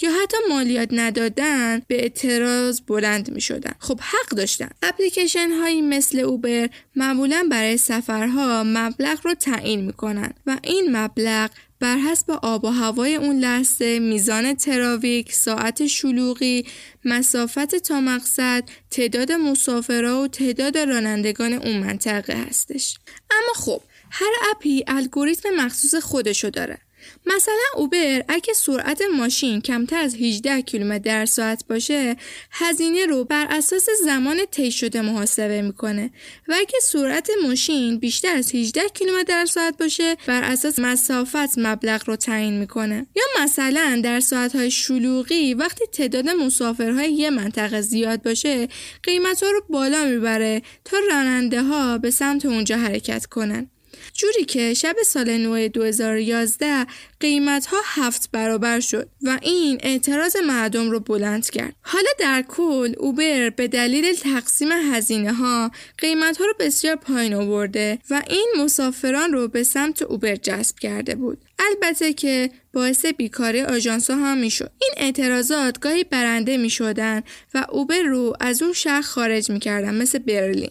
یا 0.02 0.10
حتی 0.22 0.36
مالیات 0.48 0.88
ندادن 0.92 1.82
به 1.88 2.02
اعتراض 2.02 2.80
بلند 2.80 3.30
می 3.30 3.40
شدن. 3.40 3.72
خب 3.78 4.00
حق 4.00 4.28
داشتن 4.36 4.68
اپلیکیشن 4.82 5.50
هایی 5.50 5.82
مثل 5.82 6.18
اوبر 6.18 6.68
معمولا 6.96 7.48
برای 7.50 7.76
سفرها 7.76 8.62
مبلغ 8.66 9.18
رو 9.24 9.34
تعیین 9.34 9.80
می 9.80 9.92
کنن 9.92 10.32
و 10.46 10.56
این 10.62 10.96
مبلغ 10.96 11.50
بر 11.80 11.96
حسب 11.96 12.30
آب 12.30 12.64
و 12.64 12.68
هوای 12.68 13.14
اون 13.14 13.38
لحظه 13.38 13.98
میزان 13.98 14.54
تراویک، 14.54 15.32
ساعت 15.32 15.86
شلوغی، 15.86 16.66
مسافت 17.04 17.74
تا 17.74 18.00
مقصد، 18.00 18.64
تعداد 18.90 19.32
مسافرها 19.32 20.22
و 20.22 20.28
تعداد 20.28 20.78
رانندگان 20.78 21.52
اون 21.52 21.78
منطقه 21.78 22.34
هستش. 22.48 22.98
اما 23.30 23.52
خب 23.54 23.80
هر 24.10 24.30
اپی 24.50 24.84
الگوریتم 24.86 25.50
مخصوص 25.50 25.94
خودشو 25.94 26.50
داره. 26.50 26.78
مثلا 27.26 27.64
اوبر 27.76 28.24
اگه 28.28 28.52
سرعت 28.54 29.02
ماشین 29.16 29.60
کمتر 29.60 29.98
از 29.98 30.14
18 30.14 30.60
کیلومتر 30.62 30.98
در 30.98 31.26
ساعت 31.26 31.64
باشه 31.68 32.16
هزینه 32.50 33.06
رو 33.06 33.24
بر 33.24 33.46
اساس 33.50 33.88
زمان 34.04 34.38
طی 34.50 34.72
شده 34.72 35.00
محاسبه 35.00 35.62
می‌کنه. 35.62 36.10
و 36.48 36.54
اگه 36.58 36.78
سرعت 36.82 37.30
ماشین 37.42 37.98
بیشتر 37.98 38.36
از 38.36 38.54
18 38.54 38.88
کیلومتر 38.94 39.24
در 39.28 39.46
ساعت 39.46 39.78
باشه 39.78 40.16
بر 40.26 40.42
اساس 40.42 40.78
مسافت 40.78 41.58
مبلغ 41.58 42.02
رو 42.06 42.16
تعیین 42.16 42.58
می‌کنه. 42.58 43.06
یا 43.16 43.24
مثلا 43.42 44.00
در 44.04 44.20
ساعتهای 44.20 44.70
شلوغی 44.70 45.54
وقتی 45.54 45.86
تعداد 45.86 46.28
مسافرهای 46.28 47.12
یه 47.12 47.30
منطقه 47.30 47.80
زیاد 47.80 48.22
باشه 48.22 48.68
قیمت 49.02 49.42
ها 49.42 49.50
رو 49.50 49.62
بالا 49.68 50.04
می‌بره 50.04 50.62
تا 50.84 50.96
راننده 51.10 51.62
ها 51.62 51.98
به 51.98 52.10
سمت 52.10 52.46
اونجا 52.46 52.76
حرکت 52.76 53.26
کنن. 53.26 53.70
جوری 54.14 54.44
که 54.44 54.74
شب 54.74 54.96
سال 55.06 55.36
نو 55.36 55.68
2011 55.68 56.86
قیمت 57.20 57.66
ها 57.66 57.76
هفت 57.84 58.30
برابر 58.32 58.80
شد 58.80 59.08
و 59.22 59.38
این 59.42 59.78
اعتراض 59.82 60.36
مردم 60.36 60.90
رو 60.90 61.00
بلند 61.00 61.50
کرد. 61.50 61.74
حالا 61.82 62.10
در 62.18 62.44
کل 62.48 62.94
اوبر 62.98 63.50
به 63.50 63.68
دلیل 63.68 64.14
تقسیم 64.14 64.68
هزینه 64.72 65.32
ها 65.32 65.70
قیمت 65.98 66.36
ها 66.36 66.44
رو 66.44 66.54
بسیار 66.58 66.96
پایین 66.96 67.34
آورده 67.34 67.98
و 68.10 68.22
این 68.28 68.52
مسافران 68.58 69.32
رو 69.32 69.48
به 69.48 69.62
سمت 69.62 70.02
اوبر 70.02 70.36
جذب 70.36 70.78
کرده 70.78 71.14
بود. 71.14 71.38
البته 71.58 72.12
که 72.12 72.50
باعث 72.72 73.06
بیکاری 73.06 73.62
آژانس 73.62 74.10
ها 74.10 74.16
هم 74.16 74.38
می 74.38 74.50
شد. 74.50 74.70
این 74.82 74.90
اعتراضات 74.96 75.78
گاهی 75.78 76.04
برنده 76.04 76.56
می 76.56 76.70
شدن 76.70 77.22
و 77.54 77.66
اوبر 77.68 78.02
رو 78.02 78.36
از 78.40 78.62
اون 78.62 78.72
شهر 78.72 79.00
خارج 79.00 79.50
می 79.50 79.58
کردن 79.58 79.94
مثل 79.94 80.18
برلین. 80.18 80.70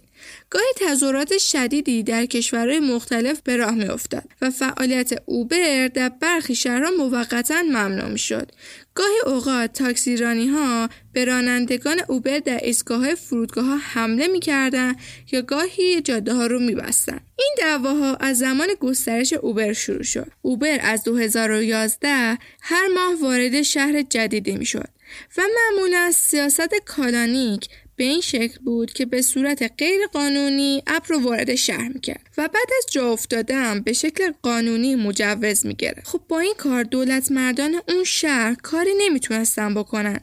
گاهی 0.49 0.65
تظاهرات 0.75 1.37
شدیدی 1.37 2.03
در 2.03 2.25
کشورهای 2.25 2.79
مختلف 2.79 3.41
به 3.41 3.55
راه 3.55 3.71
می 3.71 3.85
افتاد 3.85 4.23
و 4.41 4.51
فعالیت 4.51 5.21
اوبر 5.25 5.87
در 5.87 6.09
برخی 6.09 6.55
شهرها 6.55 6.91
موقتا 6.91 7.61
ممنوع 7.61 8.09
می 8.09 8.19
شد. 8.19 8.51
گاهی 8.97 9.19
اوقات 9.25 9.73
تاکسیرانی 9.73 10.47
ها 10.47 10.89
به 11.13 11.25
رانندگان 11.25 12.01
اوبر 12.07 12.39
در 12.39 12.59
ایستگاه 12.63 12.99
های 12.99 13.15
فرودگاه 13.15 13.65
ها 13.65 13.77
حمله 13.77 14.27
می 14.27 14.39
کردن 14.39 14.95
یا 15.31 15.41
گاهی 15.41 16.01
جاده 16.01 16.33
ها 16.33 16.47
رو 16.47 16.59
می 16.59 16.75
بستن. 16.75 17.19
این 17.39 17.55
دعواها 17.57 18.15
از 18.15 18.37
زمان 18.37 18.67
گسترش 18.79 19.33
اوبر 19.33 19.73
شروع 19.73 20.03
شد. 20.03 20.31
اوبر 20.41 20.77
از 20.81 21.03
2011 21.03 22.37
هر 22.61 22.87
ماه 22.95 23.21
وارد 23.21 23.61
شهر 23.61 24.01
جدیدی 24.01 24.55
می 24.55 24.65
شد 24.65 24.89
و 25.37 25.41
معمولا 25.55 26.11
سیاست 26.11 26.75
کالانیک 26.85 27.69
به 27.97 28.03
این 28.03 28.21
شکل 28.21 28.59
بود 28.63 28.93
که 28.93 29.05
به 29.05 29.21
صورت 29.21 29.71
غیر 29.77 30.07
قانونی 30.13 30.83
اپ 30.87 31.11
رو 31.11 31.19
وارد 31.19 31.55
شهر 31.55 31.87
می‌کرد 31.87 32.29
و 32.37 32.41
بعد 32.47 32.67
از 32.77 32.85
جا 32.91 33.11
افتادن 33.11 33.81
به 33.81 33.93
شکل 33.93 34.31
قانونی 34.41 34.95
مجوز 34.95 35.65
می‌گرفت 35.65 36.07
خب 36.07 36.21
با 36.27 36.39
این 36.39 36.53
کار 36.57 36.83
دولت 36.83 37.31
مردان 37.31 37.75
اون 37.87 38.03
شهر 38.03 38.55
کاری 38.63 38.91
نمی‌تونستن 38.97 39.73
بکنن 39.73 40.19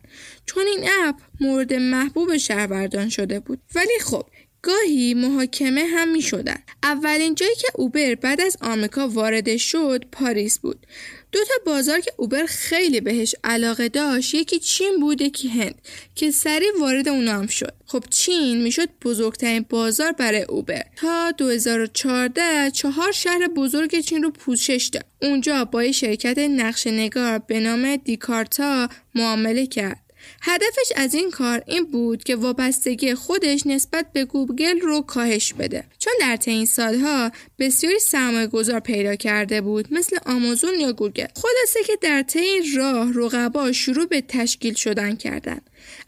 چون 0.47 0.67
این 0.67 0.89
اپ 1.05 1.17
مورد 1.41 1.75
محبوب 1.75 2.37
شهروردان 2.37 3.09
شده 3.09 3.41
بود 3.41 3.59
ولی 3.75 3.99
خب 4.01 4.27
گاهی 4.63 5.15
محاکمه 5.15 5.85
هم 5.85 6.13
می 6.13 6.23
شدن. 6.23 6.59
اولین 6.83 7.35
جایی 7.35 7.55
که 7.55 7.69
اوبر 7.75 8.15
بعد 8.15 8.41
از 8.41 8.57
آمریکا 8.61 9.09
وارد 9.09 9.57
شد 9.57 10.05
پاریس 10.13 10.59
بود. 10.59 10.87
دو 11.35 11.41
تا 11.45 11.55
بازار 11.73 12.01
که 12.01 12.13
اوبر 12.17 12.47
خیلی 12.47 13.01
بهش 13.01 13.35
علاقه 13.45 13.89
داشت 13.89 14.35
یکی 14.35 14.59
چین 14.59 15.01
بود 15.01 15.23
یکی 15.23 15.49
هند 15.49 15.75
که 16.15 16.31
سریع 16.31 16.69
وارد 16.81 17.09
اونا 17.09 17.33
هم 17.33 17.47
شد. 17.47 17.75
خب 17.87 18.05
چین 18.11 18.63
می‌شد 18.63 18.89
بزرگترین 19.03 19.67
بازار 19.71 20.13
برای 20.13 20.43
اوبر. 20.43 20.83
تا 20.97 21.31
2014 21.31 22.71
چهار 22.71 23.13
شهر 23.13 23.49
بزرگ 23.49 24.01
چین 24.01 24.23
رو 24.23 24.31
پوشش 24.31 24.91
داد. 24.93 25.05
اونجا 25.23 25.65
با 25.65 25.93
شرکت 25.93 26.39
نقش 26.39 26.87
نگار 26.87 27.39
به 27.39 27.61
نام 27.61 27.97
دیکارتا 27.97 28.89
معامله 29.15 29.67
کرد. 29.67 30.04
هدفش 30.47 30.93
از 30.97 31.15
این 31.15 31.31
کار 31.31 31.63
این 31.67 31.85
بود 31.85 32.25
که 32.25 32.37
وابستگی 32.37 33.15
خودش 33.15 33.67
نسبت 33.67 34.07
به 34.13 34.25
گوگل 34.25 34.81
رو 34.81 35.01
کاهش 35.01 35.53
بده. 35.53 35.85
چون 35.99 36.13
در 36.21 36.37
طی 36.37 36.67
سالها 36.67 37.31
بسیاری 37.59 37.99
سرمایه 37.99 38.47
گذار 38.47 38.81
پیدا 38.81 39.17
کرده 39.17 39.61
بود 39.61 39.89
مثل 39.91 40.19
آمازون 40.27 40.75
یا 40.81 40.93
گوگل. 40.93 41.27
خلاصه 41.35 41.81
که 41.87 41.93
در 42.01 42.23
طی 42.23 42.39
این 42.39 42.65
راه 42.77 43.13
رقبا 43.15 43.73
شروع 43.73 44.07
به 44.07 44.21
تشکیل 44.21 44.75
شدن 44.75 45.17
کردن. 45.17 45.61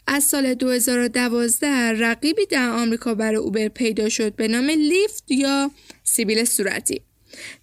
از 0.07 0.23
سال 0.23 0.53
2012 0.53 1.67
رقیبی 1.91 2.45
در 2.45 2.69
آمریکا 2.69 3.15
برای 3.15 3.37
اوبر 3.37 3.67
پیدا 3.67 4.09
شد 4.09 4.35
به 4.35 4.47
نام 4.47 4.69
لیفت 4.69 5.31
یا 5.31 5.71
سیبیل 6.03 6.45
صورتی. 6.45 7.01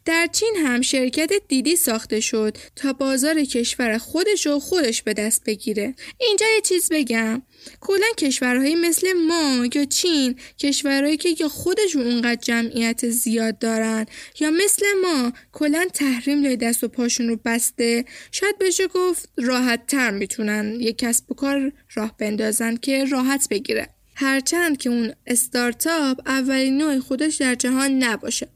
در 0.04 0.28
چین 0.32 0.54
هم 0.66 0.82
شرکت 0.82 1.32
دیدی 1.48 1.76
ساخته 1.76 2.20
شد 2.20 2.56
تا 2.76 2.92
بازار 2.92 3.44
کشور 3.44 3.98
خودش 3.98 4.46
و 4.46 4.58
خودش 4.58 5.02
به 5.02 5.14
دست 5.14 5.44
بگیره. 5.44 5.94
اینجا 6.20 6.46
یه 6.54 6.60
چیز 6.60 6.88
بگم. 6.90 7.42
کلا 7.80 8.06
کشورهایی 8.18 8.74
مثل 8.74 9.12
ما 9.12 9.66
یا 9.74 9.84
چین 9.84 10.38
کشورهایی 10.58 11.16
که 11.16 11.28
یا 11.40 11.48
خودشون 11.48 12.06
اونقدر 12.06 12.40
جمعیت 12.42 13.08
زیاد 13.08 13.58
دارن 13.58 14.06
یا 14.40 14.50
مثل 14.50 14.86
ما 15.02 15.32
کلا 15.52 15.86
تحریم 15.94 16.42
لای 16.42 16.56
دست 16.56 16.84
و 16.84 16.88
پاشون 16.88 17.28
رو 17.28 17.38
بسته 17.44 18.04
شاید 18.32 18.58
بشه 18.58 18.86
گفت 18.86 19.28
راحت 19.36 19.86
تر 19.86 20.10
می‌تونن 20.10 20.80
یه 20.80 20.92
کسب 20.92 21.30
و 21.32 21.34
کار 21.34 21.72
راه 21.94 22.16
بندازن 22.18 22.76
که 22.76 23.04
راحت 23.04 23.48
بگیره. 23.50 23.88
هرچند 24.14 24.76
که 24.76 24.90
اون 24.90 25.12
استارتاپ 25.26 26.20
اولین 26.26 26.78
نوع 26.78 26.98
خودش 26.98 27.36
در 27.36 27.54
جهان 27.54 28.02
نباشه. 28.02 28.48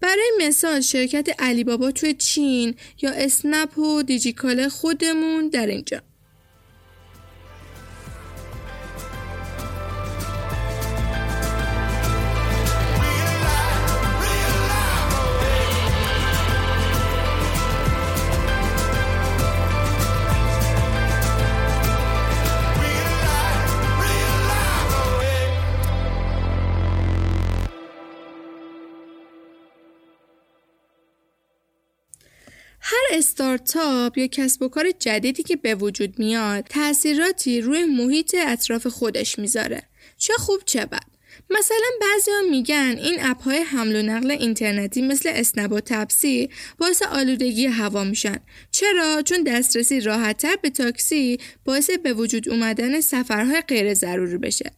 برای 0.00 0.30
مثال 0.40 0.80
شرکت 0.80 1.28
علی 1.38 1.64
بابا 1.64 1.90
توی 1.90 2.14
چین 2.14 2.74
یا 3.02 3.10
اسنپ 3.10 3.78
و 3.78 4.02
دیجیکاله 4.02 4.68
خودمون 4.68 5.48
در 5.48 5.66
اینجا. 5.66 6.02
استارتاپ 33.40 34.18
یا 34.18 34.26
کسب 34.26 34.62
و 34.62 34.68
کار 34.68 34.90
جدیدی 34.98 35.42
که 35.42 35.56
به 35.56 35.74
وجود 35.74 36.18
میاد 36.18 36.64
تاثیراتی 36.64 37.60
روی 37.60 37.84
محیط 37.84 38.36
اطراف 38.38 38.86
خودش 38.86 39.38
می‌ذاره. 39.38 39.82
چه 40.18 40.32
خوب 40.38 40.60
چه 40.66 40.86
بد. 40.86 41.04
مثلا 41.50 41.86
بعضی 42.00 42.30
میگن 42.50 42.94
این 42.98 43.16
اپ 43.20 43.42
های 43.42 43.58
حمل 43.58 43.96
و 43.96 44.02
نقل 44.02 44.30
اینترنتی 44.30 45.02
مثل 45.02 45.28
اسنب 45.32 45.72
و 45.72 45.80
تپسی 45.80 46.50
باعث 46.78 47.02
آلودگی 47.02 47.66
هوا 47.66 48.04
میشن. 48.04 48.36
چرا؟ 48.70 49.22
چون 49.22 49.42
دسترسی 49.42 50.00
راحتتر 50.00 50.56
به 50.62 50.70
تاکسی 50.70 51.38
باعث 51.64 51.90
به 51.90 52.12
وجود 52.12 52.48
اومدن 52.48 53.00
سفرهای 53.00 53.60
غیر 53.60 53.94
ضروری 53.94 54.38
بشه. 54.38 54.70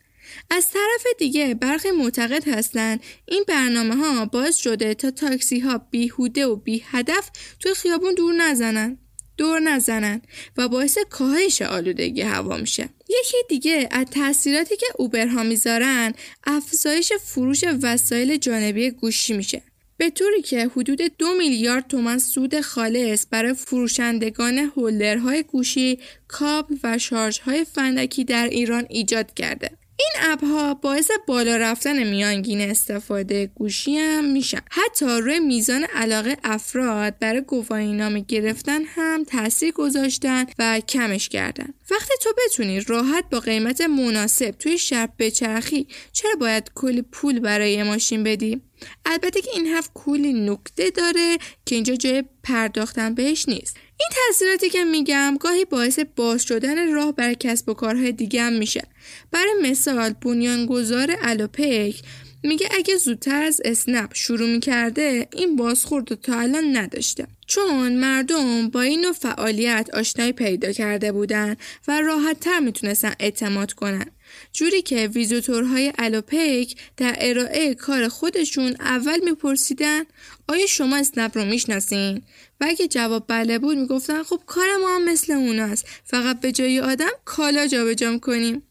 از 0.51 0.71
طرف 0.71 1.07
دیگه 1.19 1.55
برخی 1.55 1.91
معتقد 1.91 2.49
هستند 2.49 3.01
این 3.29 3.45
برنامه 3.49 3.97
ها 3.97 4.27
باعث 4.27 4.57
شده 4.57 4.95
تا 4.95 5.11
تاکسی 5.11 5.61
ها 5.61 5.79
بیهوده 5.79 6.47
و 6.47 6.57
بی 6.57 6.85
هدف 6.87 7.31
توی 7.61 7.75
خیابون 7.75 8.15
دور 8.15 8.35
نزنن 8.35 8.99
دور 9.37 9.61
نزنن 9.61 10.23
و 10.57 10.69
باعث 10.69 10.99
کاهش 11.11 11.63
آلودگی 11.63 12.23
هوا 12.23 12.57
میشه 12.57 12.89
یکی 13.09 13.37
دیگه 13.49 13.89
از 13.91 14.07
تاثیراتی 14.07 14.77
که 14.77 14.87
اوبرها 14.97 15.43
می‌ذارن 15.43 16.15
افزایش 16.45 17.13
فروش 17.13 17.65
وسایل 17.83 18.37
جانبی 18.37 18.91
گوشی 18.91 19.33
میشه 19.37 19.63
به 19.97 20.11
طوری 20.11 20.43
که 20.43 20.69
حدود 20.77 21.03
دو 21.19 21.35
میلیارد 21.39 21.87
تومن 21.87 22.19
سود 22.19 22.61
خالص 22.61 23.27
برای 23.31 23.55
فروشندگان 23.55 24.59
هولدرهای 24.59 25.43
گوشی، 25.43 25.99
کابل 26.29 26.75
و 26.83 26.99
شارژهای 26.99 27.65
فندکی 27.65 28.25
در 28.25 28.49
ایران 28.49 28.87
ایجاد 28.91 29.35
کرده. 29.35 29.71
این 30.03 30.33
اپ 30.33 30.45
ها 30.45 30.75
باعث 30.75 31.11
بالا 31.27 31.57
رفتن 31.57 32.03
میانگین 32.03 32.61
استفاده 32.61 33.47
گوشی 33.47 33.97
هم 33.97 34.25
میشن. 34.25 34.61
حتی 34.71 35.07
روی 35.07 35.41
میزان 35.41 35.85
علاقه 35.85 36.37
افراد 36.45 37.19
برای 37.19 37.41
گواهی 37.41 37.93
نامه 37.93 38.21
گرفتن 38.21 38.83
هم 38.85 39.25
تاثیر 39.25 39.73
گذاشتن 39.73 40.47
و 40.59 40.81
کمش 40.81 41.29
کردن. 41.29 41.75
وقتی 41.91 42.15
تو 42.23 42.31
بتونی 42.47 42.81
راحت 42.81 43.25
با 43.31 43.41
قیمت 43.41 43.81
مناسب 43.81 44.51
توی 44.51 44.79
شب 44.79 45.11
بچرخی 45.19 45.87
چرا 46.13 46.35
باید 46.41 46.71
کلی 46.75 47.03
پول 47.03 47.41
برای 47.41 47.83
ماشین 47.83 48.25
بدی؟ 48.25 48.61
البته 49.07 49.41
که 49.41 49.51
این 49.55 49.67
هفت 49.67 49.91
کلی 49.95 50.33
نکته 50.33 50.91
داره 50.91 51.39
که 51.67 51.75
اینجا 51.75 51.95
جای 51.97 52.25
پرداختن 52.43 53.15
بهش 53.15 53.49
نیست. 53.49 53.77
این 54.01 54.09
تاثیراتی 54.11 54.71
که 54.71 54.85
میگم 54.85 55.37
گاهی 55.41 55.65
باعث 55.65 55.99
باز 56.17 56.43
شدن 56.43 56.93
راه 56.93 57.13
بر 57.13 57.35
کسب 57.35 57.69
و 57.69 57.75
کارهای 57.75 58.13
دیگه 58.13 58.43
هم 58.43 58.53
میشه. 58.53 58.83
برای 59.31 59.55
مثال 59.63 60.13
بنیانگذار 60.13 61.17
الوپیک 61.23 62.03
میگه 62.45 62.69
اگه 62.71 62.97
زودتر 62.97 63.43
از 63.43 63.61
اسنپ 63.65 64.15
شروع 64.15 64.49
می‌کرده 64.49 65.29
این 65.33 65.57
بازخورد 65.57 66.15
تا 66.15 66.41
الان 66.41 66.77
نداشته. 66.77 67.27
چون 67.47 67.97
مردم 67.97 68.69
با 68.69 68.81
این 68.81 69.13
فعالیت 69.13 69.91
آشنایی 69.95 70.33
پیدا 70.33 70.73
کرده 70.73 71.13
بودن 71.13 71.57
و 71.89 72.01
راحت 72.01 72.41
تر 72.41 72.61
می‌تونستن 72.61 73.13
اعتماد 73.21 73.73
کنن. 73.73 74.07
جوری 74.53 74.83
که 74.83 75.07
ویزیتورهای 75.07 75.93
الوپیک 75.99 76.77
در 76.97 77.17
ارائه 77.19 77.75
کار 77.75 78.09
خودشون 78.09 78.77
اول 78.81 79.21
میپرسیدن 79.25 80.03
آیا 80.49 80.67
شما 80.67 80.97
اسنپ 80.97 81.39
رو 81.39 81.45
می‌شناسین؟ 81.45 82.23
و 82.61 82.65
اگه 82.69 82.89
جواب 82.89 83.25
بله 83.29 83.59
بود 83.59 83.79
می‌گفتن 83.79 84.23
خب 84.23 84.41
کار 84.47 84.77
ما 84.81 84.97
هم 84.97 85.05
مثل 85.05 85.33
اوناست. 85.33 85.87
فقط 86.05 86.41
به 86.41 86.53
جای 86.53 86.81
آدم 86.81 87.11
کالا 87.25 87.67
جابجا 87.67 88.19
کنیم 88.19 88.63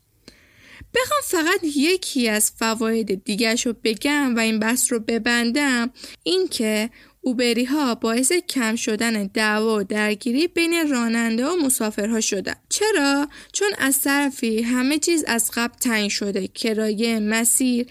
بخوام 0.95 1.21
فقط 1.23 1.59
یکی 1.63 2.29
از 2.29 2.51
فواید 2.51 3.23
دیگرش 3.23 3.65
رو 3.65 3.75
بگم 3.83 4.35
و 4.35 4.39
این 4.39 4.59
بحث 4.59 4.91
رو 4.91 4.99
ببندم 4.99 5.91
این 6.23 6.47
که 6.47 6.89
اوبری 7.21 7.65
ها 7.65 7.95
باعث 7.95 8.31
کم 8.31 8.75
شدن 8.75 9.27
دعوا 9.27 9.79
و 9.79 9.83
درگیری 9.83 10.47
بین 10.47 10.89
راننده 10.89 11.47
و 11.47 11.55
مسافرها 11.55 12.21
شدن. 12.21 12.55
چرا؟ 12.69 13.27
چون 13.53 13.69
از 13.77 14.01
طرفی 14.01 14.61
همه 14.61 14.99
چیز 14.99 15.23
از 15.27 15.51
قبل 15.53 15.77
تعیین 15.77 16.09
شده 16.09 16.47
کرایه 16.47 17.19
مسیر. 17.19 17.87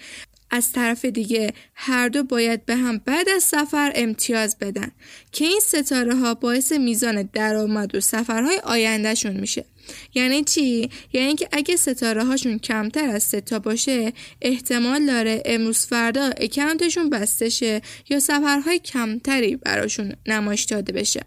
از 0.50 0.72
طرف 0.72 1.04
دیگه 1.04 1.52
هر 1.74 2.08
دو 2.08 2.22
باید 2.22 2.66
به 2.66 2.76
هم 2.76 2.98
بعد 2.98 3.28
از 3.28 3.42
سفر 3.42 3.92
امتیاز 3.94 4.58
بدن 4.58 4.90
که 5.32 5.44
این 5.44 5.60
ستاره 5.62 6.16
ها 6.16 6.34
باعث 6.34 6.72
میزان 6.72 7.22
درآمد 7.22 7.94
و 7.94 8.00
سفرهای 8.00 8.58
آیندهشون 8.64 9.40
میشه. 9.40 9.64
یعنی 10.14 10.44
چی؟ 10.44 10.90
یعنی 11.12 11.34
که 11.34 11.48
اگه 11.52 11.76
ستاره 11.76 12.24
هاشون 12.24 12.58
کمتر 12.58 13.08
از 13.08 13.22
ستا 13.22 13.58
باشه 13.58 14.12
احتمال 14.42 15.06
داره 15.06 15.42
امروز 15.44 15.86
فردا 15.86 16.30
اکانتشون 16.36 17.10
بسته 17.10 17.48
شه 17.48 17.80
یا 18.10 18.20
سفرهای 18.20 18.78
کمتری 18.78 19.56
براشون 19.56 20.12
نمایش 20.26 20.62
داده 20.64 20.92
بشه. 20.92 21.20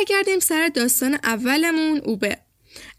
برگردیم 0.00 0.38
سر 0.40 0.68
داستان 0.74 1.18
اولمون 1.24 2.00
اوبر 2.04 2.36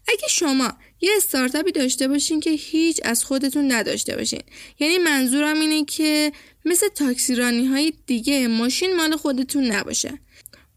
اگه 0.08 0.28
شما 0.30 0.72
یه 1.00 1.10
استارتاپی 1.16 1.72
داشته 1.72 2.08
باشین 2.08 2.40
که 2.40 2.50
هیچ 2.50 3.00
از 3.04 3.24
خودتون 3.24 3.72
نداشته 3.72 4.16
باشین 4.16 4.42
یعنی 4.78 4.98
منظورم 4.98 5.60
اینه 5.60 5.84
که 5.84 6.32
مثل 6.64 6.88
تاکسیرانی 6.88 7.66
های 7.66 7.92
دیگه 8.06 8.48
ماشین 8.48 8.96
مال 8.96 9.16
خودتون 9.16 9.64
نباشه. 9.64 10.18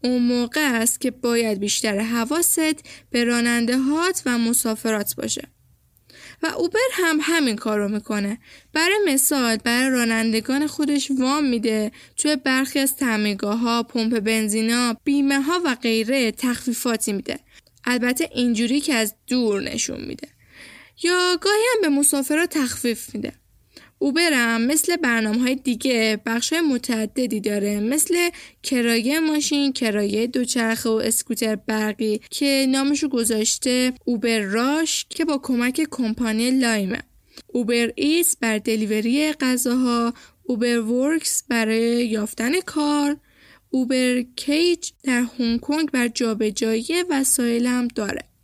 اون 0.04 0.22
موقع 0.22 0.80
است 0.80 1.00
که 1.00 1.10
باید 1.10 1.60
بیشتر 1.60 1.98
حواست 1.98 2.84
به 3.10 3.24
راننده 3.24 3.78
هات 3.78 4.22
و 4.26 4.38
مسافرات 4.38 5.14
باشه. 5.14 5.48
و 6.42 6.46
اوبر 6.46 6.80
هم 6.92 7.18
همین 7.22 7.56
کار 7.56 7.78
رو 7.78 7.88
می‌کنه. 7.88 8.38
برای 8.72 8.98
مثال 9.06 9.56
برای 9.56 9.90
رانندگان 9.90 10.66
خودش 10.66 11.10
وام 11.18 11.44
میده. 11.44 11.92
توی 12.16 12.36
برخی 12.36 12.78
از 12.78 12.96
تعمیرگاه 12.96 13.58
ها 13.58 13.82
پمپ 13.82 14.20
بنزینا 14.20 14.96
بیمه 15.04 15.40
ها 15.40 15.60
و 15.64 15.74
غیره 15.74 16.32
تخفیفاتی 16.32 17.12
میده. 17.12 17.38
البته 17.84 18.30
اینجوری 18.34 18.80
که 18.80 18.94
از 18.94 19.14
دور 19.26 19.62
نشون 19.62 20.00
میده. 20.00 20.28
یا 21.02 21.36
گاهی 21.40 21.64
هم 21.74 21.80
به 21.82 21.88
مسافرها 21.88 22.46
تخفیف 22.46 23.14
میده. 23.14 23.32
اوبرم 23.98 24.60
مثل 24.60 24.96
برنامه 24.96 25.40
های 25.40 25.54
دیگه 25.54 26.20
بخش 26.26 26.52
متعددی 26.52 27.40
داره 27.40 27.80
مثل 27.80 28.30
کرایه 28.62 29.20
ماشین، 29.20 29.72
کرایه 29.72 30.26
دوچرخه 30.26 30.88
و 30.88 30.92
اسکوتر 30.92 31.56
برقی 31.56 32.20
که 32.30 32.66
نامشو 32.68 33.08
گذاشته 33.08 33.92
اوبر 34.04 34.38
راش 34.38 35.06
که 35.08 35.24
با 35.24 35.38
کمک 35.42 35.86
کمپانی 35.90 36.50
لایمه. 36.50 37.02
اوبر 37.46 37.92
ایس 37.94 38.36
بر 38.36 38.58
دلیوری 38.58 39.32
غذاها 39.32 40.14
اوبر 40.42 40.80
ورکس 40.80 41.44
برای 41.48 42.06
یافتن 42.06 42.60
کار 42.60 43.16
Uber 43.70 44.22
Cargo 44.36 44.90
در 45.04 45.24
هنگ 45.38 45.60
کنگ 45.60 45.90
بر 45.90 46.08
جابجایی 46.08 47.02
وسایل 47.10 47.66
هم 47.66 47.88
داره. 47.88 48.35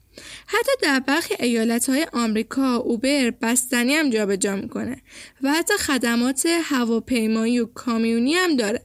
حتی 0.47 0.73
در 0.83 1.01
برخی 1.01 1.35
ایالت 1.41 1.89
های 1.89 2.07
آمریکا 2.13 2.77
Uber 2.77 3.31
بستنی 3.31 3.95
هم 3.95 4.11
جابجا 4.11 4.57
می‌کنه 4.57 5.03
و 5.43 5.53
حتی 5.53 5.75
خدمات 5.75 6.47
هواپیمایی 6.47 7.59
و 7.59 7.67
کامیونی 7.67 8.35
هم 8.35 8.57
داره 8.57 8.83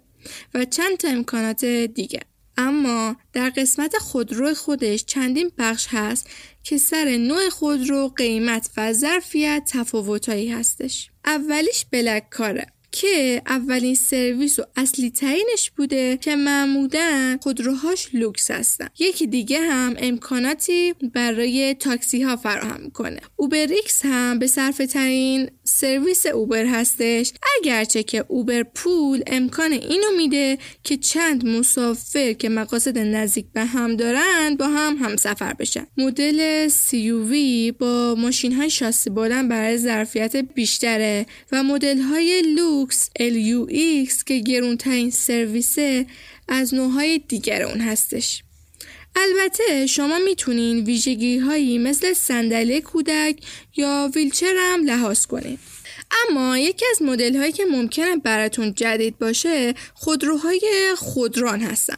و 0.53 0.65
چند 0.65 0.97
تا 0.97 1.07
امکانات 1.07 1.65
دیگه. 1.65 2.19
اما 2.57 3.15
در 3.33 3.49
قسمت 3.49 3.97
خودرو 3.97 4.53
خودش 4.53 5.05
چندین 5.05 5.51
بخش 5.57 5.87
هست 5.89 6.29
که 6.63 6.77
سر 6.77 7.17
نوع 7.17 7.49
خودرو 7.49 8.07
قیمت 8.15 8.69
و 8.77 8.93
ظرفیت 8.93 9.63
تفاوتایی 9.67 10.51
هستش. 10.51 11.09
اولیش 11.25 11.85
Black 11.91 12.29
Car 12.29 12.58
ه 12.58 12.67
که 12.91 13.41
اولین 13.47 13.95
سرویس 13.95 14.59
و 14.59 14.63
اصلی 14.75 15.09
ترینش 15.09 15.71
بوده 15.77 16.17
که 16.17 16.35
معمولا 16.35 17.37
خودروهاش 17.41 18.07
لوکس 18.13 18.51
هستن. 18.51 18.87
یکی 18.99 19.27
دیگه 19.27 19.59
هم 19.59 19.95
امکاناتی 19.97 20.93
برای 21.13 21.73
تاکسی 21.73 22.21
ها 22.21 22.35
فراهم 22.35 22.81
می‌کنه. 22.81 23.19
UberX 23.35 24.01
هم 24.05 24.39
به 24.39 24.47
صرفه 24.47 24.77
ترین 24.77 25.49
سرویس 25.63 26.25
Uber 26.25 26.65
هستش. 26.65 27.33
اگرچه 27.57 28.03
که 28.03 28.25
اوبر 28.27 28.63
پول 28.63 29.23
امکان 29.27 29.71
اینو 29.71 30.11
میده 30.17 30.57
که 30.83 30.97
چند 30.97 31.45
مسافر 31.45 32.33
که 32.33 32.49
مقاصد 32.49 32.97
نزدیک 32.97 33.45
به 33.53 33.65
هم 33.65 33.95
دارند 33.95 34.57
با 34.57 34.67
هم 34.67 34.97
هم 34.97 35.15
سفر 35.15 35.53
بشن. 35.53 35.87
مدل 35.97 36.69
CUV 36.69 37.33
با 37.79 38.15
ماشین 38.17 38.53
های 38.53 38.69
شاسی 38.69 39.09
بلند 39.09 39.49
برای 39.49 39.77
ظرفیت 39.77 40.35
بیشتره 40.35 41.25
و 41.51 41.63
مدل 41.63 42.01
های 42.01 42.41
لوکس 42.41 42.86
LUX 43.19 44.23
که 44.25 44.39
گرونترین 44.39 45.11
سرویسه 45.11 46.05
از 46.47 46.73
نوعهای 46.73 47.21
دیگر 47.27 47.63
اون 47.63 47.81
هستش 47.81 48.43
البته 49.15 49.85
شما 49.87 50.19
می‌تونین 50.25 50.83
ویژگی 50.83 51.37
هایی 51.37 51.77
مثل 51.77 52.13
صندلی 52.13 52.81
کودک 52.81 53.35
یا 53.75 54.11
ویلچر 54.15 54.53
هم 54.57 54.85
لحاظ 54.85 55.25
کنید. 55.25 55.59
اما 56.29 56.57
یکی 56.57 56.85
از 56.91 57.01
مدل 57.01 57.35
هایی 57.35 57.51
که 57.51 57.65
ممکنه 57.65 58.15
براتون 58.15 58.73
جدید 58.73 59.17
باشه 59.17 59.73
خودروهای 59.93 60.93
خودران 60.97 61.61
هستن 61.61 61.97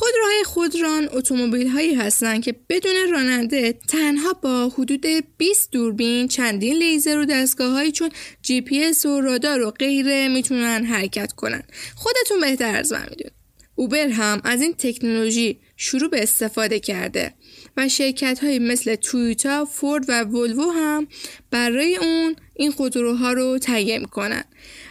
خودروهای 0.00 0.44
خودران 0.44 1.08
اتومبیل 1.12 1.68
هایی 1.68 1.94
هستند 1.94 2.42
که 2.42 2.54
بدون 2.68 2.94
راننده 3.12 3.72
تنها 3.72 4.32
با 4.32 4.68
حدود 4.68 5.06
20 5.38 5.70
دوربین 5.70 6.28
چندین 6.28 6.76
لیزر 6.76 7.18
و 7.18 7.24
دستگاه 7.24 7.72
هایی 7.72 7.92
چون 7.92 8.10
جی 8.42 8.60
پی 8.60 8.84
اس 8.84 9.06
و 9.06 9.20
رادار 9.20 9.60
و 9.60 9.70
غیره 9.70 10.28
می‌تونن 10.28 10.84
حرکت 10.84 11.32
کنن 11.32 11.62
خودتون 11.96 12.40
بهتر 12.40 12.76
از 12.76 12.92
من 12.92 13.06
می‌دونید 13.10 13.32
اوبر 13.74 14.08
هم 14.08 14.40
از 14.44 14.62
این 14.62 14.74
تکنولوژی 14.74 15.60
شروع 15.76 16.10
به 16.10 16.22
استفاده 16.22 16.80
کرده 16.80 17.34
و 17.76 17.88
شرکت 17.88 18.38
های 18.38 18.58
مثل 18.58 18.94
تویوتا، 18.94 19.64
فورد 19.64 20.04
و 20.08 20.24
ولوو 20.24 20.70
هم 20.70 21.08
برای 21.50 21.96
اون 21.96 22.36
این 22.54 22.70
خودروها 22.70 23.32
رو 23.32 23.58
تهیه 23.58 23.98
می‌کنن. 23.98 24.44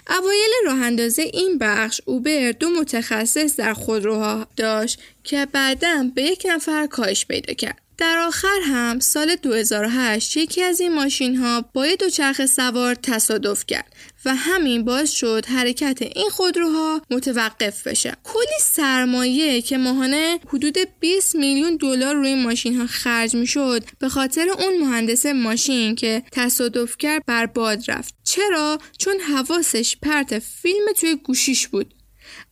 اوایل 0.10 0.50
راه 0.66 0.82
اندازه 0.82 1.22
این 1.22 1.58
بخش 1.58 2.02
اوبر 2.06 2.52
دو 2.52 2.70
متخصص 2.70 3.56
در 3.56 3.74
خودروها 3.74 4.48
داشت 4.56 5.00
که 5.24 5.48
بعدا 5.52 6.12
به 6.16 6.24
یک 6.24 6.48
نفر 6.50 6.88
کاهش 6.88 7.26
پیدا 7.26 7.54
کرد. 7.54 7.89
در 8.00 8.18
آخر 8.18 8.60
هم 8.64 9.00
سال 9.00 9.36
2008 9.36 10.38
یکی 10.38 10.64
از 10.64 10.82
این 10.82 10.96
ماشین 10.96 11.36
ها 11.36 11.62
با 11.74 11.88
یه 11.88 11.96
دوچرخه 11.96 12.46
سوار 12.46 12.96
تصادف 12.96 13.66
کرد 13.66 13.96
و 14.26 14.36
همین 14.36 14.86
باعث 14.86 15.12
شد 15.12 15.46
حرکت 15.46 16.02
این 16.02 16.30
خودروها 16.30 17.02
متوقف 17.10 17.88
بشه. 17.88 18.16
کلی 18.24 18.60
سرمایه 18.62 19.62
که 19.62 19.78
ماهانه 19.78 20.40
حدود 20.48 20.78
20 21.00 21.36
میلیون 21.36 21.76
دلار 21.76 22.16
روی 22.16 22.36
ماشین 22.36 22.76
ها 22.76 22.88
خرج 22.88 23.36
می 23.36 23.48
شد 23.48 23.84
به 24.00 24.10
خاطر 24.10 24.48
اون 24.50 24.78
مهندس 24.78 25.26
ماشین 25.26 25.96
که 25.96 26.24
تصادف 26.32 26.98
کرد 26.98 27.24
برباد 27.28 27.92
رفت. 27.92 28.14
چرا؟ 28.24 28.78
چون 28.98 29.20
حواسش 29.20 29.98
پرت 30.02 30.40
فیلم 30.40 30.86
توی 31.00 31.16
گوشیش 31.16 31.68
بود. 31.68 31.94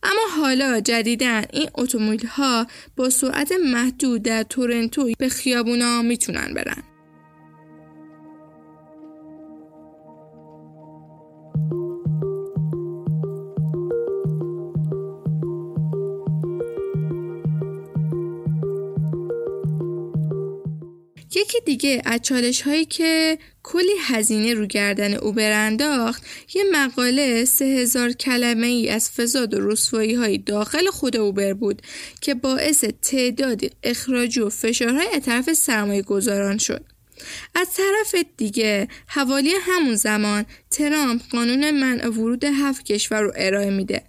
اما 0.02 0.42
حالا 0.42 0.80
جدیدن 0.80 1.44
این 1.52 1.68
اتومبیل 1.74 2.26
ها 2.26 2.66
با 2.96 3.10
سرعت 3.10 3.52
محدود 3.64 4.22
در 4.22 4.42
تورنتو 4.42 5.12
به 5.18 5.28
خیابونا 5.28 6.02
می‌تونن 6.02 6.54
برن. 6.54 6.82
یکی 21.34 21.60
دیگه 21.66 22.02
از 22.04 22.22
چالش 22.22 22.62
هایی 22.62 22.84
که 22.84 23.38
کلی 23.62 23.92
هزینه 24.02 24.54
رو 24.54 24.66
گردن 24.66 25.14
اوبر 25.14 25.52
انداخت 25.52 26.22
یه 26.54 26.64
مقاله 26.72 27.44
سه 27.44 27.64
هزار 27.64 28.12
کلمه 28.12 28.66
ای 28.66 28.88
از 28.88 29.10
فضاد 29.10 29.54
و 29.54 29.70
رسوایی 29.70 30.14
های 30.14 30.38
داخل 30.38 30.90
خود 30.90 31.16
اوبر 31.16 31.52
بود 31.52 31.82
که 32.20 32.34
باعث 32.34 32.84
تعدادی 33.02 33.70
اخراج 33.82 34.38
و 34.38 34.48
فشارهای 34.48 35.20
طرف 35.20 35.52
سرمایه 35.52 36.02
گذاران 36.02 36.58
شد. 36.58 36.84
از 37.54 37.68
طرف 37.74 38.24
دیگه 38.36 38.88
حوالی 39.06 39.52
همون 39.62 39.94
زمان 39.94 40.46
ترامپ 40.78 41.22
قانون 41.30 41.70
منع 41.70 42.08
ورود 42.08 42.44
هفت 42.44 42.84
کشور 42.84 43.20
رو 43.20 43.32
ارائه 43.36 43.70
میده. 43.70 44.02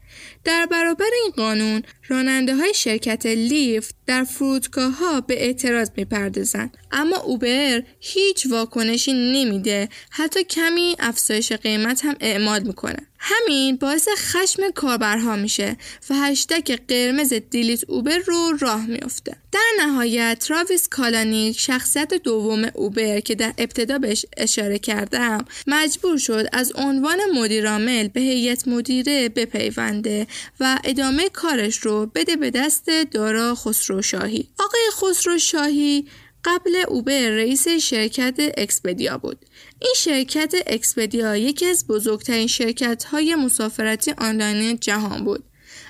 در 0.44 0.66
برابر 0.66 1.06
این 1.24 1.32
قانون 1.36 1.84
راننده 2.08 2.56
های 2.56 2.74
شرکت 2.74 3.26
لیفت 3.26 3.96
در 4.06 4.24
فرودگاه 4.24 4.92
ها 4.92 5.22
به 5.22 5.44
اعتراض 5.44 5.90
می‌پردازند. 5.98 6.78
اما 6.92 7.18
اوبر 7.18 7.84
هیچ 8.00 8.48
واکنشی 8.52 9.14
نمیده 9.14 9.90
حتی 10.10 10.44
کمی 10.44 10.96
افزایش 11.00 11.52
قیمت 11.52 12.06
هم 12.06 12.16
اعمال 12.20 12.64
می‌کنه. 12.64 13.10
همین 13.20 13.76
باعث 13.76 14.08
خشم 14.18 14.72
کاربرها 14.72 15.36
میشه 15.36 15.78
و 16.10 16.14
هشتگ 16.14 16.76
قرمز 16.88 17.34
delete 17.34 17.84
Uber 17.88 18.18
رو 18.18 18.58
راه 18.62 18.86
میافته. 18.86 19.36
در 19.52 19.86
نهایت 19.86 20.40
تراویس 20.48 20.88
کالانیک 20.88 21.60
شخصیت 21.60 22.14
دوم 22.14 22.72
اوبر 22.74 23.20
که 23.20 23.36
در 23.36 23.54
ابتدا 23.58 23.98
بهش 23.98 24.26
اشاره 24.38 24.80
کردم 24.80 25.46
مجبور 25.68 26.18
شد 26.18 26.48
از 26.60 26.72
عنوان 26.76 27.18
مدیرعامل 27.34 28.08
به 28.08 28.22
هیئت 28.22 28.68
مدیره 28.68 29.30
بپیونده 29.30 30.28
و 30.60 30.80
ادامه 30.84 31.30
کارش 31.30 31.78
رو 31.78 32.06
بده 32.16 32.36
به 32.36 32.52
دست 32.52 32.90
دارا 33.12 33.56
خسرو 33.56 34.02
شاهی 34.02 34.50
آقای 34.60 34.82
خسرو 34.94 35.38
شاهی 35.38 36.08
قبل 36.46 36.76
اوبر 36.88 37.30
رئیس 37.30 37.68
شرکت 37.68 38.38
اکسپدیا 38.58 39.18
بود. 39.18 39.46
این 39.82 39.94
شرکت 39.98 40.54
اکسپدیا 40.68 41.38
یکی 41.38 41.66
از 41.66 41.88
بزرگترین 41.88 42.48
شرکت 42.48 43.04
های 43.04 43.36
مسافرتی 43.36 44.12
آنلاین 44.18 44.80
جهان 44.80 45.24
بود. 45.24 45.44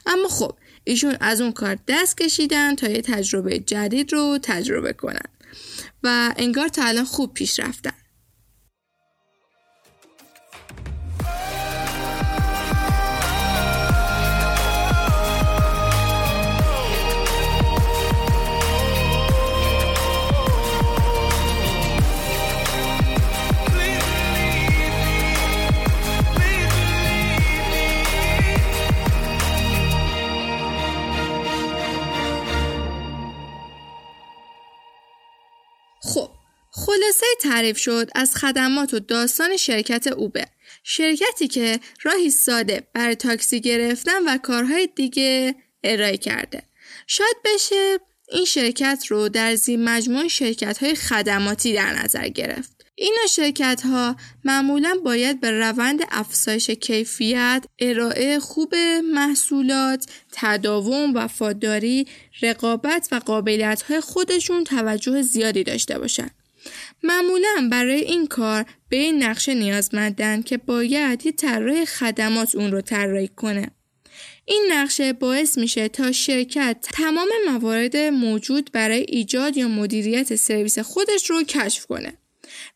اما 0.05 0.27
خب 0.27 0.51
ایشون 0.83 1.17
از 1.19 1.41
اون 1.41 1.51
کار 1.51 1.77
دست 1.87 2.17
کشیدن 2.17 2.75
تا 2.75 2.89
یه 2.89 3.01
تجربه 3.01 3.59
جدید 3.59 4.13
رو 4.13 4.39
تجربه 4.41 4.93
کنن 4.93 5.29
و 6.03 6.33
انگار 6.37 6.67
تا 6.67 6.83
الان 6.83 7.05
خوب 7.05 7.33
پیش 7.33 7.59
رفتن. 7.59 7.98
خلاصه 36.89 37.25
تعریف 37.41 37.77
شد 37.77 38.09
از 38.15 38.35
خدمات 38.35 38.93
و 38.93 38.99
داستان 38.99 39.57
شرکت 39.57 40.07
اوبر. 40.07 40.45
شرکتی 40.83 41.47
که 41.47 41.79
راهی 42.03 42.29
ساده 42.29 42.87
برای 42.93 43.15
تاکسی 43.15 43.61
گرفتن 43.61 44.23
و 44.27 44.37
کارهای 44.37 44.89
دیگه 44.95 45.55
ارائه 45.83 46.17
کرده. 46.17 46.63
شاید 47.07 47.35
بشه 47.45 47.99
این 48.31 48.45
شرکت 48.45 49.03
رو 49.07 49.29
در 49.29 49.55
زیر 49.55 49.79
مجموع 49.79 50.27
شرکت 50.27 50.77
های 50.77 50.95
خدماتی 50.95 51.73
در 51.73 51.93
نظر 51.93 52.27
گرفت. 52.27 52.85
این 52.95 53.15
شرکت 53.29 53.81
ها 53.85 54.15
معمولا 54.43 54.97
باید 55.05 55.41
به 55.41 55.51
روند 55.51 55.99
افزایش 56.11 56.69
کیفیت، 56.69 57.65
ارائه 57.79 58.39
خوب 58.39 58.75
محصولات، 59.13 60.05
تداوم، 60.31 61.13
وفاداری، 61.15 62.07
رقابت 62.41 63.07
و 63.11 63.15
قابلیت 63.15 63.81
های 63.81 63.99
خودشون 64.01 64.63
توجه 64.63 65.21
زیادی 65.21 65.63
داشته 65.63 65.99
باشند. 65.99 66.38
معمولا 67.03 67.69
برای 67.71 68.01
این 68.01 68.27
کار 68.27 68.65
به 68.89 68.97
این 68.97 69.23
نقشه 69.23 69.53
نیازمندن 69.53 70.41
که 70.41 70.57
باید 70.57 71.25
یه 71.25 71.31
طراح 71.31 71.85
خدمات 71.85 72.55
اون 72.55 72.71
رو 72.71 72.81
طراحی 72.81 73.27
کنه. 73.27 73.71
این 74.45 74.67
نقشه 74.71 75.13
باعث 75.13 75.57
میشه 75.57 75.87
تا 75.87 76.11
شرکت 76.11 76.87
تمام 76.93 77.27
موارد 77.47 77.97
موجود 77.97 78.69
برای 78.73 79.05
ایجاد 79.07 79.57
یا 79.57 79.67
مدیریت 79.67 80.35
سرویس 80.35 80.79
خودش 80.79 81.29
رو 81.29 81.43
کشف 81.43 81.85
کنه. 81.85 82.13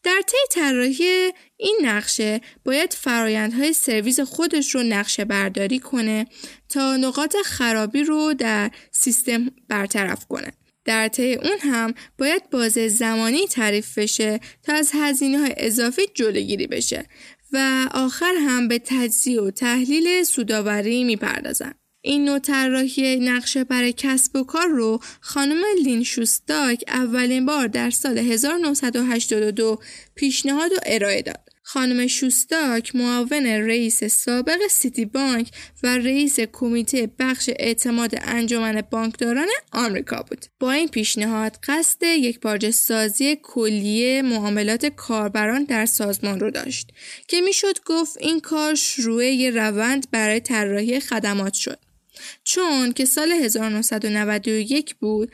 در 0.03 0.21
طی 0.27 0.37
طراحی 0.51 1.31
این 1.57 1.77
نقشه 1.83 2.41
باید 2.65 2.93
فرایندهای 2.93 3.73
سرویس 3.73 4.19
خودش 4.19 4.75
رو 4.75 4.83
نقشه 4.83 5.25
برداری 5.25 5.79
کنه 5.79 6.25
تا 6.69 6.97
نقاط 6.97 7.35
خرابی 7.45 8.03
رو 8.03 8.33
در 8.33 8.71
سیستم 8.91 9.51
برطرف 9.67 10.25
کنه. 10.25 10.51
در 10.85 11.07
طی 11.07 11.33
اون 11.33 11.57
هم 11.61 11.93
باید 12.17 12.49
بازه 12.49 12.87
زمانی 12.87 13.47
تعریف 13.47 13.97
بشه 13.97 14.39
تا 14.63 14.73
از 14.73 14.91
هزینه 14.93 15.39
های 15.39 15.53
اضافی 15.57 16.01
جلوگیری 16.13 16.67
بشه 16.67 17.05
و 17.53 17.89
آخر 17.91 18.33
هم 18.39 18.67
به 18.67 18.79
تجزیه 18.79 19.41
و 19.41 19.51
تحلیل 19.51 20.23
سوداوری 20.23 21.03
می‌پردازن. 21.03 21.73
این 22.05 22.25
نوع 22.25 22.39
طراحی 22.39 23.15
نقشه 23.15 23.63
برای 23.63 23.93
کسب 23.97 24.35
و 24.35 24.43
کار 24.43 24.67
رو 24.67 24.99
خانم 25.21 25.61
لین 25.83 26.03
شوستاک 26.03 26.83
اولین 26.87 27.45
بار 27.45 27.67
در 27.67 27.89
سال 27.89 28.17
1982 28.17 29.79
پیشنهاد 30.15 30.71
و 30.71 30.75
ارائه 30.85 31.21
داد. 31.21 31.52
خانم 31.65 32.07
شوستاک 32.07 32.95
معاون 32.95 33.45
رئیس 33.45 34.03
سابق 34.03 34.67
سیتی 34.69 35.05
بانک 35.05 35.47
و 35.83 35.97
رئیس 35.97 36.39
کمیته 36.39 37.09
بخش 37.19 37.49
اعتماد 37.59 38.11
انجمن 38.21 38.81
بانکداران 38.81 39.47
آمریکا 39.71 40.23
بود. 40.29 40.45
با 40.59 40.71
این 40.71 40.87
پیشنهاد 40.87 41.57
قصد 41.63 42.03
یک 42.03 42.39
پارچه 42.39 42.71
سازی 42.71 43.37
کلیه 43.43 44.21
معاملات 44.21 44.85
کاربران 44.85 45.63
در 45.63 45.85
سازمان 45.85 46.39
رو 46.39 46.51
داشت 46.51 46.91
که 47.27 47.41
می‌شد 47.41 47.83
گفت 47.85 48.17
این 48.19 48.39
کار 48.39 48.75
شروع 48.75 49.49
روند 49.49 50.11
برای 50.11 50.39
طراحی 50.39 50.99
خدمات 50.99 51.53
شد. 51.53 51.79
چون 52.43 52.93
که 52.93 53.05
سال 53.05 53.31
1991 53.31 54.95
بود 54.95 55.31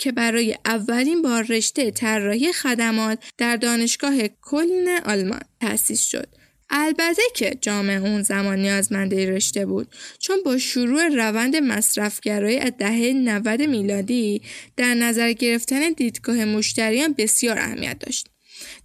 که 0.00 0.12
برای 0.12 0.56
اولین 0.64 1.22
بار 1.22 1.42
رشته 1.42 1.90
طراحی 1.90 2.52
خدمات 2.52 3.18
در 3.38 3.56
دانشگاه 3.56 4.14
کلن 4.42 5.00
آلمان 5.04 5.40
تأسیس 5.60 6.04
شد. 6.04 6.28
البته 6.70 7.22
که 7.34 7.58
جامعه 7.60 8.00
اون 8.00 8.22
زمان 8.22 8.58
نیازمنده 8.58 9.30
رشته 9.30 9.66
بود 9.66 9.88
چون 10.18 10.36
با 10.44 10.58
شروع 10.58 11.08
روند 11.08 11.56
مصرفگرایی 11.56 12.58
از 12.58 12.72
دهه 12.78 13.12
90 13.12 13.62
میلادی 13.62 14.42
در 14.76 14.94
نظر 14.94 15.32
گرفتن 15.32 15.90
دیدگاه 15.90 16.44
مشتریان 16.44 17.14
بسیار 17.18 17.58
اهمیت 17.58 17.98
داشت. 17.98 18.29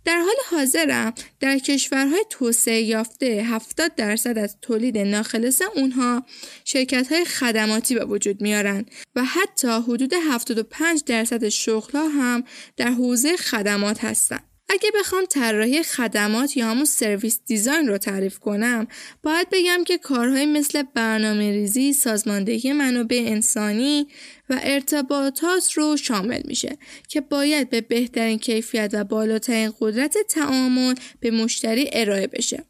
در 0.06 0.20
حال 0.20 0.36
حاضرم 0.52 1.14
در 1.40 1.58
کشورهای 1.58 2.26
توسعه 2.30 2.82
یافته 2.82 3.26
70 3.26 3.96
درصد 3.96 4.38
از 4.38 4.58
تولید 4.62 4.98
ناخالص 4.98 5.62
اونها 5.76 6.26
شرکت 6.66 7.12
های 7.12 7.26
خدماتی 7.26 7.96
به 7.96 8.06
وجود 8.06 8.42
میارن 8.42 8.86
و 9.16 9.24
حتی 9.24 9.68
حدود 9.68 10.14
75 10.30 11.04
درصد 11.04 11.50
شغل 11.50 11.92
ها 12.00 12.08
هم 12.08 12.44
در 12.78 12.92
حوزه 12.92 13.38
خدمات 13.38 14.04
هستند. 14.04 14.55
اگه 14.70 14.92
بخوام 15.00 15.26
طراحی 15.26 15.84
خدمات 15.84 16.58
یا 16.58 16.68
همون 16.68 16.86
سرویس 16.86 17.40
دیزاین 17.46 17.88
رو 17.88 17.98
تعریف 17.98 18.40
کنم 18.40 18.88
باید 19.24 19.48
بگم 19.52 19.84
که 19.84 19.98
کارهای 19.98 20.46
مثل 20.46 20.84
برنامه 20.94 21.52
ریزی، 21.52 21.94
سازماندهی 21.94 22.74
منابع 22.74 23.24
انسانی 23.28 24.08
و 24.50 24.60
ارتباطات 24.64 25.74
رو 25.74 25.98
شامل 25.98 26.42
میشه 26.46 26.78
که 27.08 27.22
باید 27.22 27.70
به 27.70 27.82
بهترین 27.82 28.40
کیفیت 28.40 28.90
و 28.94 29.04
بالاترین 29.04 29.74
قدرت 29.80 30.18
تعامل 30.30 30.96
به 31.20 31.32
مشتری 31.32 31.90
ارائه 31.94 32.28
بشه. 32.28 32.64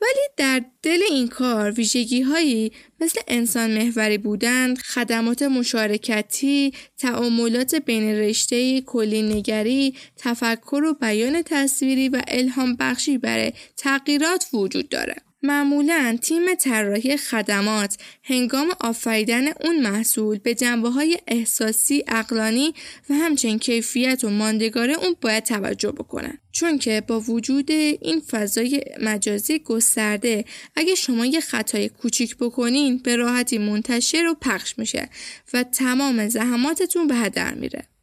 ولی 0.00 0.28
در 0.36 0.64
دل 0.82 1.00
این 1.10 1.28
کار 1.28 1.70
ویژگی 1.70 2.22
هایی 2.22 2.72
مثل 3.00 3.20
انسان 3.28 3.78
محوری 3.78 4.18
بودن، 4.18 4.74
خدمات 4.74 5.42
مشارکتی، 5.42 6.72
تعاملات 6.98 7.74
بین 7.74 8.10
رشته 8.10 8.80
کلی 8.80 9.22
نگری، 9.22 9.94
تفکر 10.16 10.84
و 10.84 10.94
بیان 10.94 11.42
تصویری 11.42 12.08
و 12.08 12.22
الهام 12.28 12.76
بخشی 12.76 13.18
برای 13.18 13.52
تغییرات 13.76 14.46
وجود 14.52 14.88
داره. 14.88 15.16
معمولا 15.46 16.18
تیم 16.22 16.54
طراحی 16.54 17.16
خدمات 17.16 17.96
هنگام 18.22 18.68
آفریدن 18.80 19.48
اون 19.48 19.82
محصول 19.82 20.38
به 20.38 20.54
جنبه 20.54 20.90
های 20.90 21.18
احساسی، 21.26 22.04
اقلانی 22.08 22.74
و 23.10 23.14
همچنین 23.14 23.58
کیفیت 23.58 24.24
و 24.24 24.30
ماندگار 24.30 24.90
اون 24.90 25.16
باید 25.20 25.44
توجه 25.44 25.92
بکنن. 25.92 26.38
چون 26.52 26.78
که 26.78 27.02
با 27.06 27.20
وجود 27.20 27.70
این 27.70 28.20
فضای 28.30 28.82
مجازی 29.02 29.58
گسترده 29.58 30.44
اگه 30.76 30.94
شما 30.94 31.26
یه 31.26 31.40
خطای 31.40 31.88
کوچیک 31.88 32.36
بکنین 32.36 32.98
به 32.98 33.16
راحتی 33.16 33.58
منتشر 33.58 34.26
و 34.26 34.34
پخش 34.34 34.78
میشه 34.78 35.08
و 35.52 35.62
تمام 35.62 36.28
زحماتتون 36.28 37.06
به 37.06 37.14
هدر 37.14 37.54
میره. 37.54 37.95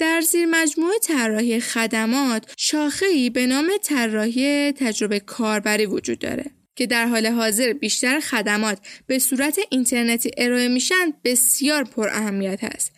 در 0.00 0.20
زیر 0.20 0.46
مجموعه 0.46 0.98
طراحی 0.98 1.60
خدمات 1.60 2.52
شاخه‌ای 2.56 3.30
به 3.30 3.46
نام 3.46 3.70
طراحی 3.82 4.72
تجربه 4.72 5.20
کاربری 5.20 5.86
وجود 5.86 6.18
داره 6.18 6.44
که 6.76 6.86
در 6.86 7.06
حال 7.06 7.26
حاضر 7.26 7.72
بیشتر 7.72 8.20
خدمات 8.20 8.78
به 9.06 9.18
صورت 9.18 9.58
اینترنتی 9.70 10.30
ارائه 10.36 10.68
میشن 10.68 11.12
بسیار 11.24 11.84
پر 11.84 12.08
اهمیت 12.08 12.58
است. 12.62 12.92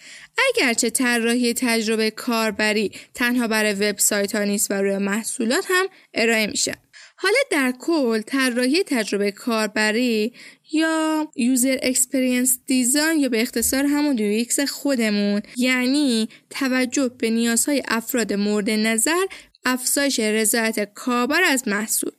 اگرچه 0.49 0.91
طراحی 0.91 1.55
تجربه 1.55 2.11
کاربری 2.11 2.93
تنها 3.15 3.49
برای 3.49 3.73
وبسایت 3.73 4.35
ها 4.35 4.45
نیست 4.45 4.71
و 4.71 4.75
روی 4.75 4.99
محصولات 4.99 5.67
هم 5.71 5.87
ارائه 6.15 6.47
میشه. 6.47 6.75
حالا 7.23 7.39
در 7.51 7.73
کل 7.79 8.21
طراحی 8.21 8.83
تجربه 8.83 9.31
کاربری 9.31 10.33
یا 10.73 11.29
user 11.37 11.79
experience 11.83 12.59
design 12.67 13.19
یا 13.19 13.29
به 13.29 13.43
اختصار 13.43 13.85
همون 13.85 14.19
UX 14.19 14.61
خودمون 14.61 15.43
یعنی 15.57 16.29
توجه 16.51 17.11
به 17.19 17.31
نیازهای 17.31 17.83
افراد 17.89 18.33
مورد 18.33 18.71
نظر 18.71 19.25
افزایش 19.65 20.21
رضایت 20.21 20.95
کاربر 20.95 21.43
از 21.43 21.69
محصول. 21.69 22.13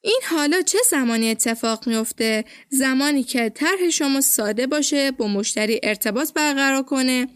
این 0.00 0.20
حالا 0.30 0.62
چه 0.62 0.78
زمانی 0.90 1.30
اتفاق 1.30 1.88
میفته 1.88 2.44
زمانی 2.68 3.22
که 3.22 3.48
طرح 3.48 3.90
شما 3.90 4.20
ساده 4.20 4.66
باشه 4.66 5.10
با 5.10 5.26
مشتری 5.28 5.80
ارتباط 5.82 6.32
برقرار 6.32 6.82
کنه 6.82 7.26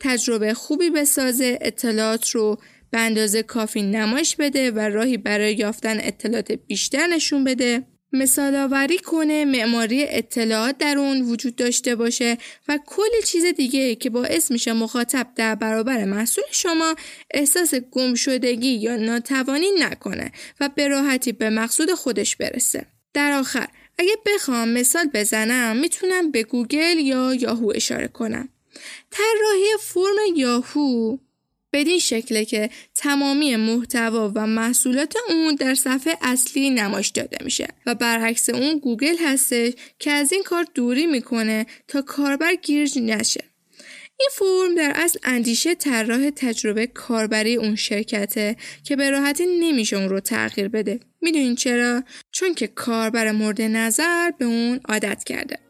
تجربه 0.00 0.54
خوبی 0.54 0.90
بسازه 0.90 1.58
اطلاعات 1.60 2.30
رو 2.30 2.58
به 2.90 2.98
اندازه 2.98 3.42
کافی 3.42 3.82
نمایش 3.82 4.36
بده 4.36 4.70
و 4.70 4.78
راهی 4.78 5.16
برای 5.16 5.54
یافتن 5.54 5.98
اطلاعات 6.00 6.52
بیشتر 6.52 7.06
نشون 7.06 7.44
بده. 7.44 7.84
مثال 8.12 8.54
آوری 8.54 8.98
کنه 8.98 9.44
معماری 9.44 10.04
اطلاعات 10.08 10.78
در 10.78 10.98
اون 10.98 11.20
وجود 11.20 11.56
داشته 11.56 11.94
باشه 11.96 12.38
و 12.68 12.78
کلی 12.86 13.22
چیز 13.26 13.44
دیگه 13.44 13.94
که 13.94 14.10
باعث 14.10 14.50
میشه 14.50 14.72
مخاطب 14.72 15.26
در 15.36 15.54
برابر 15.54 16.04
محصول 16.04 16.44
شما 16.50 16.94
احساس 17.30 17.74
گم 17.74 18.14
شدگی 18.14 18.68
یا 18.68 18.96
ناتوانی 18.96 19.70
نکنه 19.78 20.32
و 20.60 20.70
به 20.74 20.88
راحتی 20.88 21.32
به 21.32 21.50
مقصود 21.50 21.92
خودش 21.92 22.36
برسه. 22.36 22.86
در 23.14 23.32
آخر 23.32 23.68
اگه 23.98 24.16
بخوام 24.26 24.68
مثال 24.68 25.10
بزنم 25.14 25.76
می‌تونم 25.76 26.30
به 26.30 26.42
گوگل 26.42 26.98
یا 26.98 27.34
یاهو 27.34 27.72
اشاره 27.74 28.08
کنم. 28.08 28.48
طراحی 29.10 29.66
فرم 29.80 30.36
یاهو 30.36 31.18
بدین 31.72 31.98
شکله 31.98 32.44
که 32.44 32.70
تمامی 32.94 33.56
محتوا 33.56 34.32
و 34.34 34.46
محصولات 34.46 35.14
اون 35.28 35.54
در 35.54 35.74
صفحه 35.74 36.18
اصلی 36.22 36.70
نمایش 36.70 37.08
داده 37.08 37.44
میشه. 37.44 37.68
و 37.86 37.94
برعکس 37.94 38.48
اون 38.48 38.78
گوگل 38.78 39.16
هستش 39.24 39.72
که 39.98 40.10
از 40.10 40.32
این 40.32 40.42
کار 40.42 40.66
دوری 40.74 41.06
می‌کنه 41.06 41.66
تا 41.88 42.02
کاربر 42.02 42.54
گیج 42.54 42.98
نشه. 42.98 43.44
این 44.20 44.28
فرم 44.32 44.74
در 44.74 44.92
اصل 44.94 45.18
اندیشه 45.22 45.74
طراح 45.74 46.30
تجربه 46.30 46.86
کاربری 46.86 47.56
اون 47.56 47.76
شرکته 47.76 48.56
که 48.84 48.96
به 48.96 49.10
راحتی 49.10 49.46
نمیشه 49.60 49.96
اون 49.96 50.08
رو 50.08 50.20
تغییر 50.20 50.68
بده. 50.68 51.00
می‌دونین 51.20 51.54
چرا؟ 51.54 52.02
چون 52.30 52.54
که 52.54 52.66
کاربر 52.66 53.32
مورد 53.32 53.62
نظر 53.62 54.30
به 54.30 54.44
اون 54.44 54.80
عادت 54.88 55.24
کرده. 55.24 55.67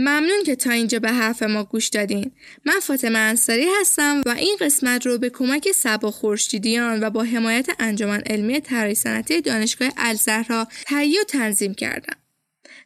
ممنون 0.00 0.42
که 0.46 0.56
تا 0.56 0.70
اینجا 0.70 0.98
به 0.98 1.12
حرف 1.12 1.42
ما 1.42 1.64
گوش 1.64 1.88
دادین. 1.88 2.30
من 2.64 2.80
فاطمه 2.80 3.18
انصاری 3.18 3.66
هستم 3.80 4.22
و 4.26 4.30
این 4.30 4.56
قسمت 4.60 5.06
رو 5.06 5.18
به 5.18 5.30
کمک 5.30 5.72
سبا 5.72 6.10
خورشیدیان 6.10 7.04
و 7.04 7.10
با 7.10 7.22
حمایت 7.22 7.68
انجمن 7.78 8.20
علمی 8.20 8.60
طراحی 8.60 8.94
صنعتی 8.94 9.40
دانشگاه 9.40 9.90
الزهرا 9.96 10.68
تهیه 10.86 11.20
و 11.20 11.24
تنظیم 11.24 11.74
کردم. 11.74 12.16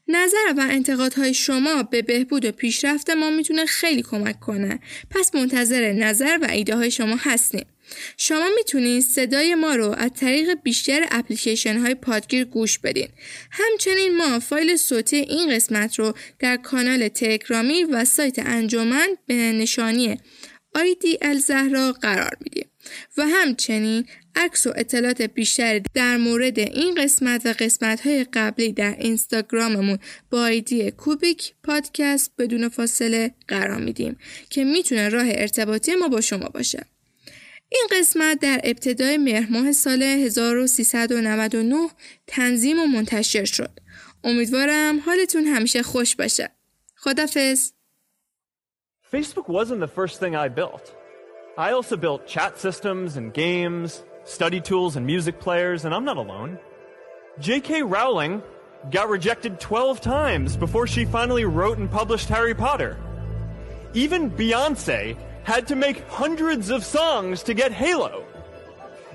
نظر 0.09 0.55
و 0.57 0.67
انتقادهای 0.71 1.35
شما 1.35 1.83
به 1.83 2.03
بهبود 2.03 2.45
و 2.45 2.53
پیشرفت 2.53 3.11
ما 3.11 3.31
می‌تونه 3.31 3.67
خیلی 3.67 4.03
کمک 4.03 4.41
کنه. 4.41 4.79
پس 5.11 5.35
منتظر 5.35 5.93
نظر 5.93 6.39
و 6.43 6.47
ایده 6.51 6.77
های 6.77 6.91
شما 6.91 7.17
هستیم. 7.21 7.67
شما 8.17 8.49
می‌تونید 8.57 9.03
صدای 9.03 9.55
ما 9.55 9.75
رو 9.75 9.91
از 9.91 10.11
طریق 10.21 10.55
بیشتر 10.63 11.07
اپلیکیشن 11.11 11.79
های 11.79 11.95
پادگیر 11.95 12.45
گوش 12.45 12.79
بدین. 12.79 13.09
همچنین 13.51 14.17
ما 14.17 14.41
فایل 14.41 14.77
صوتی 14.77 15.17
این 15.17 15.55
قسمت 15.55 15.99
رو 15.99 16.15
در 16.39 16.57
کانال 16.57 17.09
تلگرامی 17.09 17.85
و 17.85 18.05
سایت 18.05 18.39
انجمن 18.39 19.09
به 19.27 19.35
نشانی 19.35 20.19
آیدی 20.75 21.19
الزهرا 21.23 21.93
قرار 21.93 22.37
میدیم 22.41 22.71
و 23.17 23.27
همچنین 23.27 24.07
عکس 24.37 24.67
و 24.67 24.73
اطلاعات 24.77 25.23
بیشتری 25.23 25.83
در 25.95 26.17
مورد 26.17 26.59
این 26.59 26.95
قسمت 26.95 27.47
و 27.47 27.55
قسمت 27.59 28.07
های 28.07 28.27
قبلی 28.33 28.73
در 28.73 28.97
اینستاگراممون 28.99 29.99
با 30.31 30.43
آیدی 30.43 30.91
کوبیک 30.91 31.53
پادکست 31.63 32.33
بدون 32.39 32.69
فاصله 32.69 33.35
قرار 33.49 33.81
میدیم 33.81 34.17
که 34.51 34.65
می‌تونه 34.65 35.09
راه 35.09 35.27
ارتباطی 35.29 35.95
ما 35.95 36.09
با 36.09 36.21
شما 36.21 36.49
باشه. 36.49 36.87
این 37.75 37.87
قسمت 38.01 38.41
در 38.41 38.61
ابتدای 38.65 39.17
مهر 39.17 39.73
سال 39.73 40.03
1399 40.03 41.89
تنظیم 42.27 42.81
و 42.81 42.87
منتشر 42.87 43.45
شد. 43.45 43.81
امیدوارم 44.25 45.01
حالتون 45.01 45.45
همیشه 45.45 45.83
خوش 45.83 46.17
باشه. 46.17 46.51
خدافز. 46.97 47.73
Facebook 49.13 49.49
wasn't 49.49 49.81
the 49.81 49.93
first 50.01 50.19
thing 50.21 50.35
I 50.35 50.49
built. 50.49 50.85
I 51.67 51.71
also 51.73 51.97
built 51.97 52.27
chat 52.27 52.53
systems 52.59 53.17
and 53.17 53.33
games, 53.33 54.03
study 54.25 54.61
tools 54.61 54.97
and 54.97 55.05
music 55.07 55.37
players, 55.47 55.85
and 55.85 55.93
I'm 55.95 56.07
not 56.11 56.17
alone. 56.17 56.59
J.K. 57.39 57.71
Rowling 57.83 58.43
got 58.91 59.09
rejected 59.09 59.53
12 59.61 60.01
times 60.01 60.57
before 60.57 60.87
she 60.87 61.05
finally 61.05 61.45
wrote 61.45 61.79
and 61.79 61.91
published 61.91 62.29
Harry 62.29 62.55
Potter. 62.55 62.93
Even 63.95 64.31
Beyonce 64.31 65.17
had 65.45 65.69
to 65.69 65.77
make 65.77 66.07
hundreds 66.09 66.71
of 66.71 66.85
songs 66.85 67.43
to 67.45 67.55
get 67.55 67.71
Halo. 67.71 68.25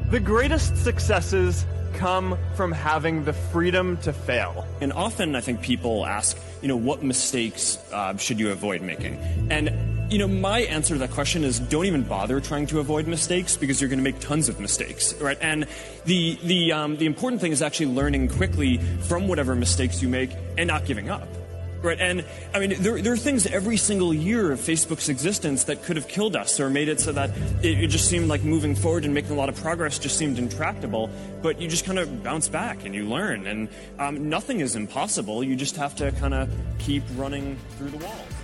The 0.10 0.20
greatest 0.20 0.78
successes 0.78 1.66
come 1.94 2.38
from 2.56 2.72
having 2.72 3.26
the 3.26 3.34
freedom 3.34 3.98
to 3.98 4.14
fail. 4.14 4.66
And 4.80 4.94
often 4.94 5.36
I 5.36 5.42
think 5.42 5.62
people 5.62 6.06
ask, 6.06 6.38
you 6.62 6.68
know, 6.68 6.78
what 6.78 7.04
mistakes 7.04 7.78
uh, 7.92 8.16
should 8.18 8.40
you 8.40 8.52
avoid 8.52 8.82
making? 8.82 9.18
And 9.50 9.98
you 10.12 10.18
know, 10.18 10.28
my 10.28 10.62
answer 10.62 10.96
to 10.96 11.00
that 11.00 11.12
question 11.12 11.44
is 11.44 11.60
don't 11.60 11.86
even 11.86 12.02
bother 12.02 12.40
trying 12.40 12.66
to 12.68 12.80
avoid 12.80 13.06
mistakes 13.06 13.58
because 13.58 13.80
you're 13.80 13.90
going 13.90 14.00
to 14.00 14.04
make 14.04 14.20
tons 14.20 14.50
of 14.50 14.60
mistakes, 14.60 15.14
right? 15.22 15.38
And 15.40 15.68
the 16.06 16.40
the 16.44 16.72
um, 16.72 16.98
the 16.98 17.06
important 17.06 17.42
thing 17.42 17.52
is 17.52 17.62
actually 17.62 17.88
learning 17.88 18.30
quickly 18.30 18.78
from 19.02 19.28
whatever 19.28 19.54
mistakes 19.54 20.02
you 20.02 20.10
make 20.10 20.32
and 20.58 20.68
not 20.68 20.86
giving 20.86 21.10
up. 21.10 21.28
Right, 21.82 21.98
and 21.98 22.26
I 22.54 22.60
mean, 22.60 22.76
there, 22.82 23.02
there 23.02 23.14
are 23.14 23.18
things 23.18 23.48
every 23.48 23.78
single 23.78 24.14
year 24.14 24.52
of 24.52 24.60
Facebook's 24.60 25.08
existence 25.08 25.64
that 25.66 25.82
could 25.82 25.96
have 25.96 26.10
killed 26.10 26.36
us 26.36 26.60
or 26.60 26.70
made 26.70 26.90
it 26.90 27.00
so 27.00 27.14
that 27.14 27.30
it, 27.64 27.86
it 27.86 27.88
just 27.88 28.10
seemed 28.10 28.28
like 28.28 28.44
moving 28.44 28.76
forward 28.76 29.06
and 29.06 29.14
making 29.14 29.32
a 29.32 29.36
lot 29.36 29.48
of 29.48 29.56
progress 29.56 29.98
just 29.98 30.18
seemed 30.18 30.38
intractable. 30.38 31.10
But 31.42 31.62
you 31.62 31.70
just 31.70 31.86
kind 31.86 31.98
of 31.98 32.22
bounce 32.22 32.50
back 32.50 32.84
and 32.84 32.94
you 32.94 33.06
learn, 33.06 33.48
and 33.48 33.70
um, 33.98 34.28
nothing 34.30 34.60
is 34.60 34.76
impossible. 34.76 35.42
You 35.42 35.56
just 35.56 35.78
have 35.78 35.96
to 35.98 36.12
kind 36.14 36.34
of 36.34 36.50
keep 36.80 37.04
running 37.16 37.58
through 37.78 37.92
the 37.92 37.98
walls. 38.06 38.39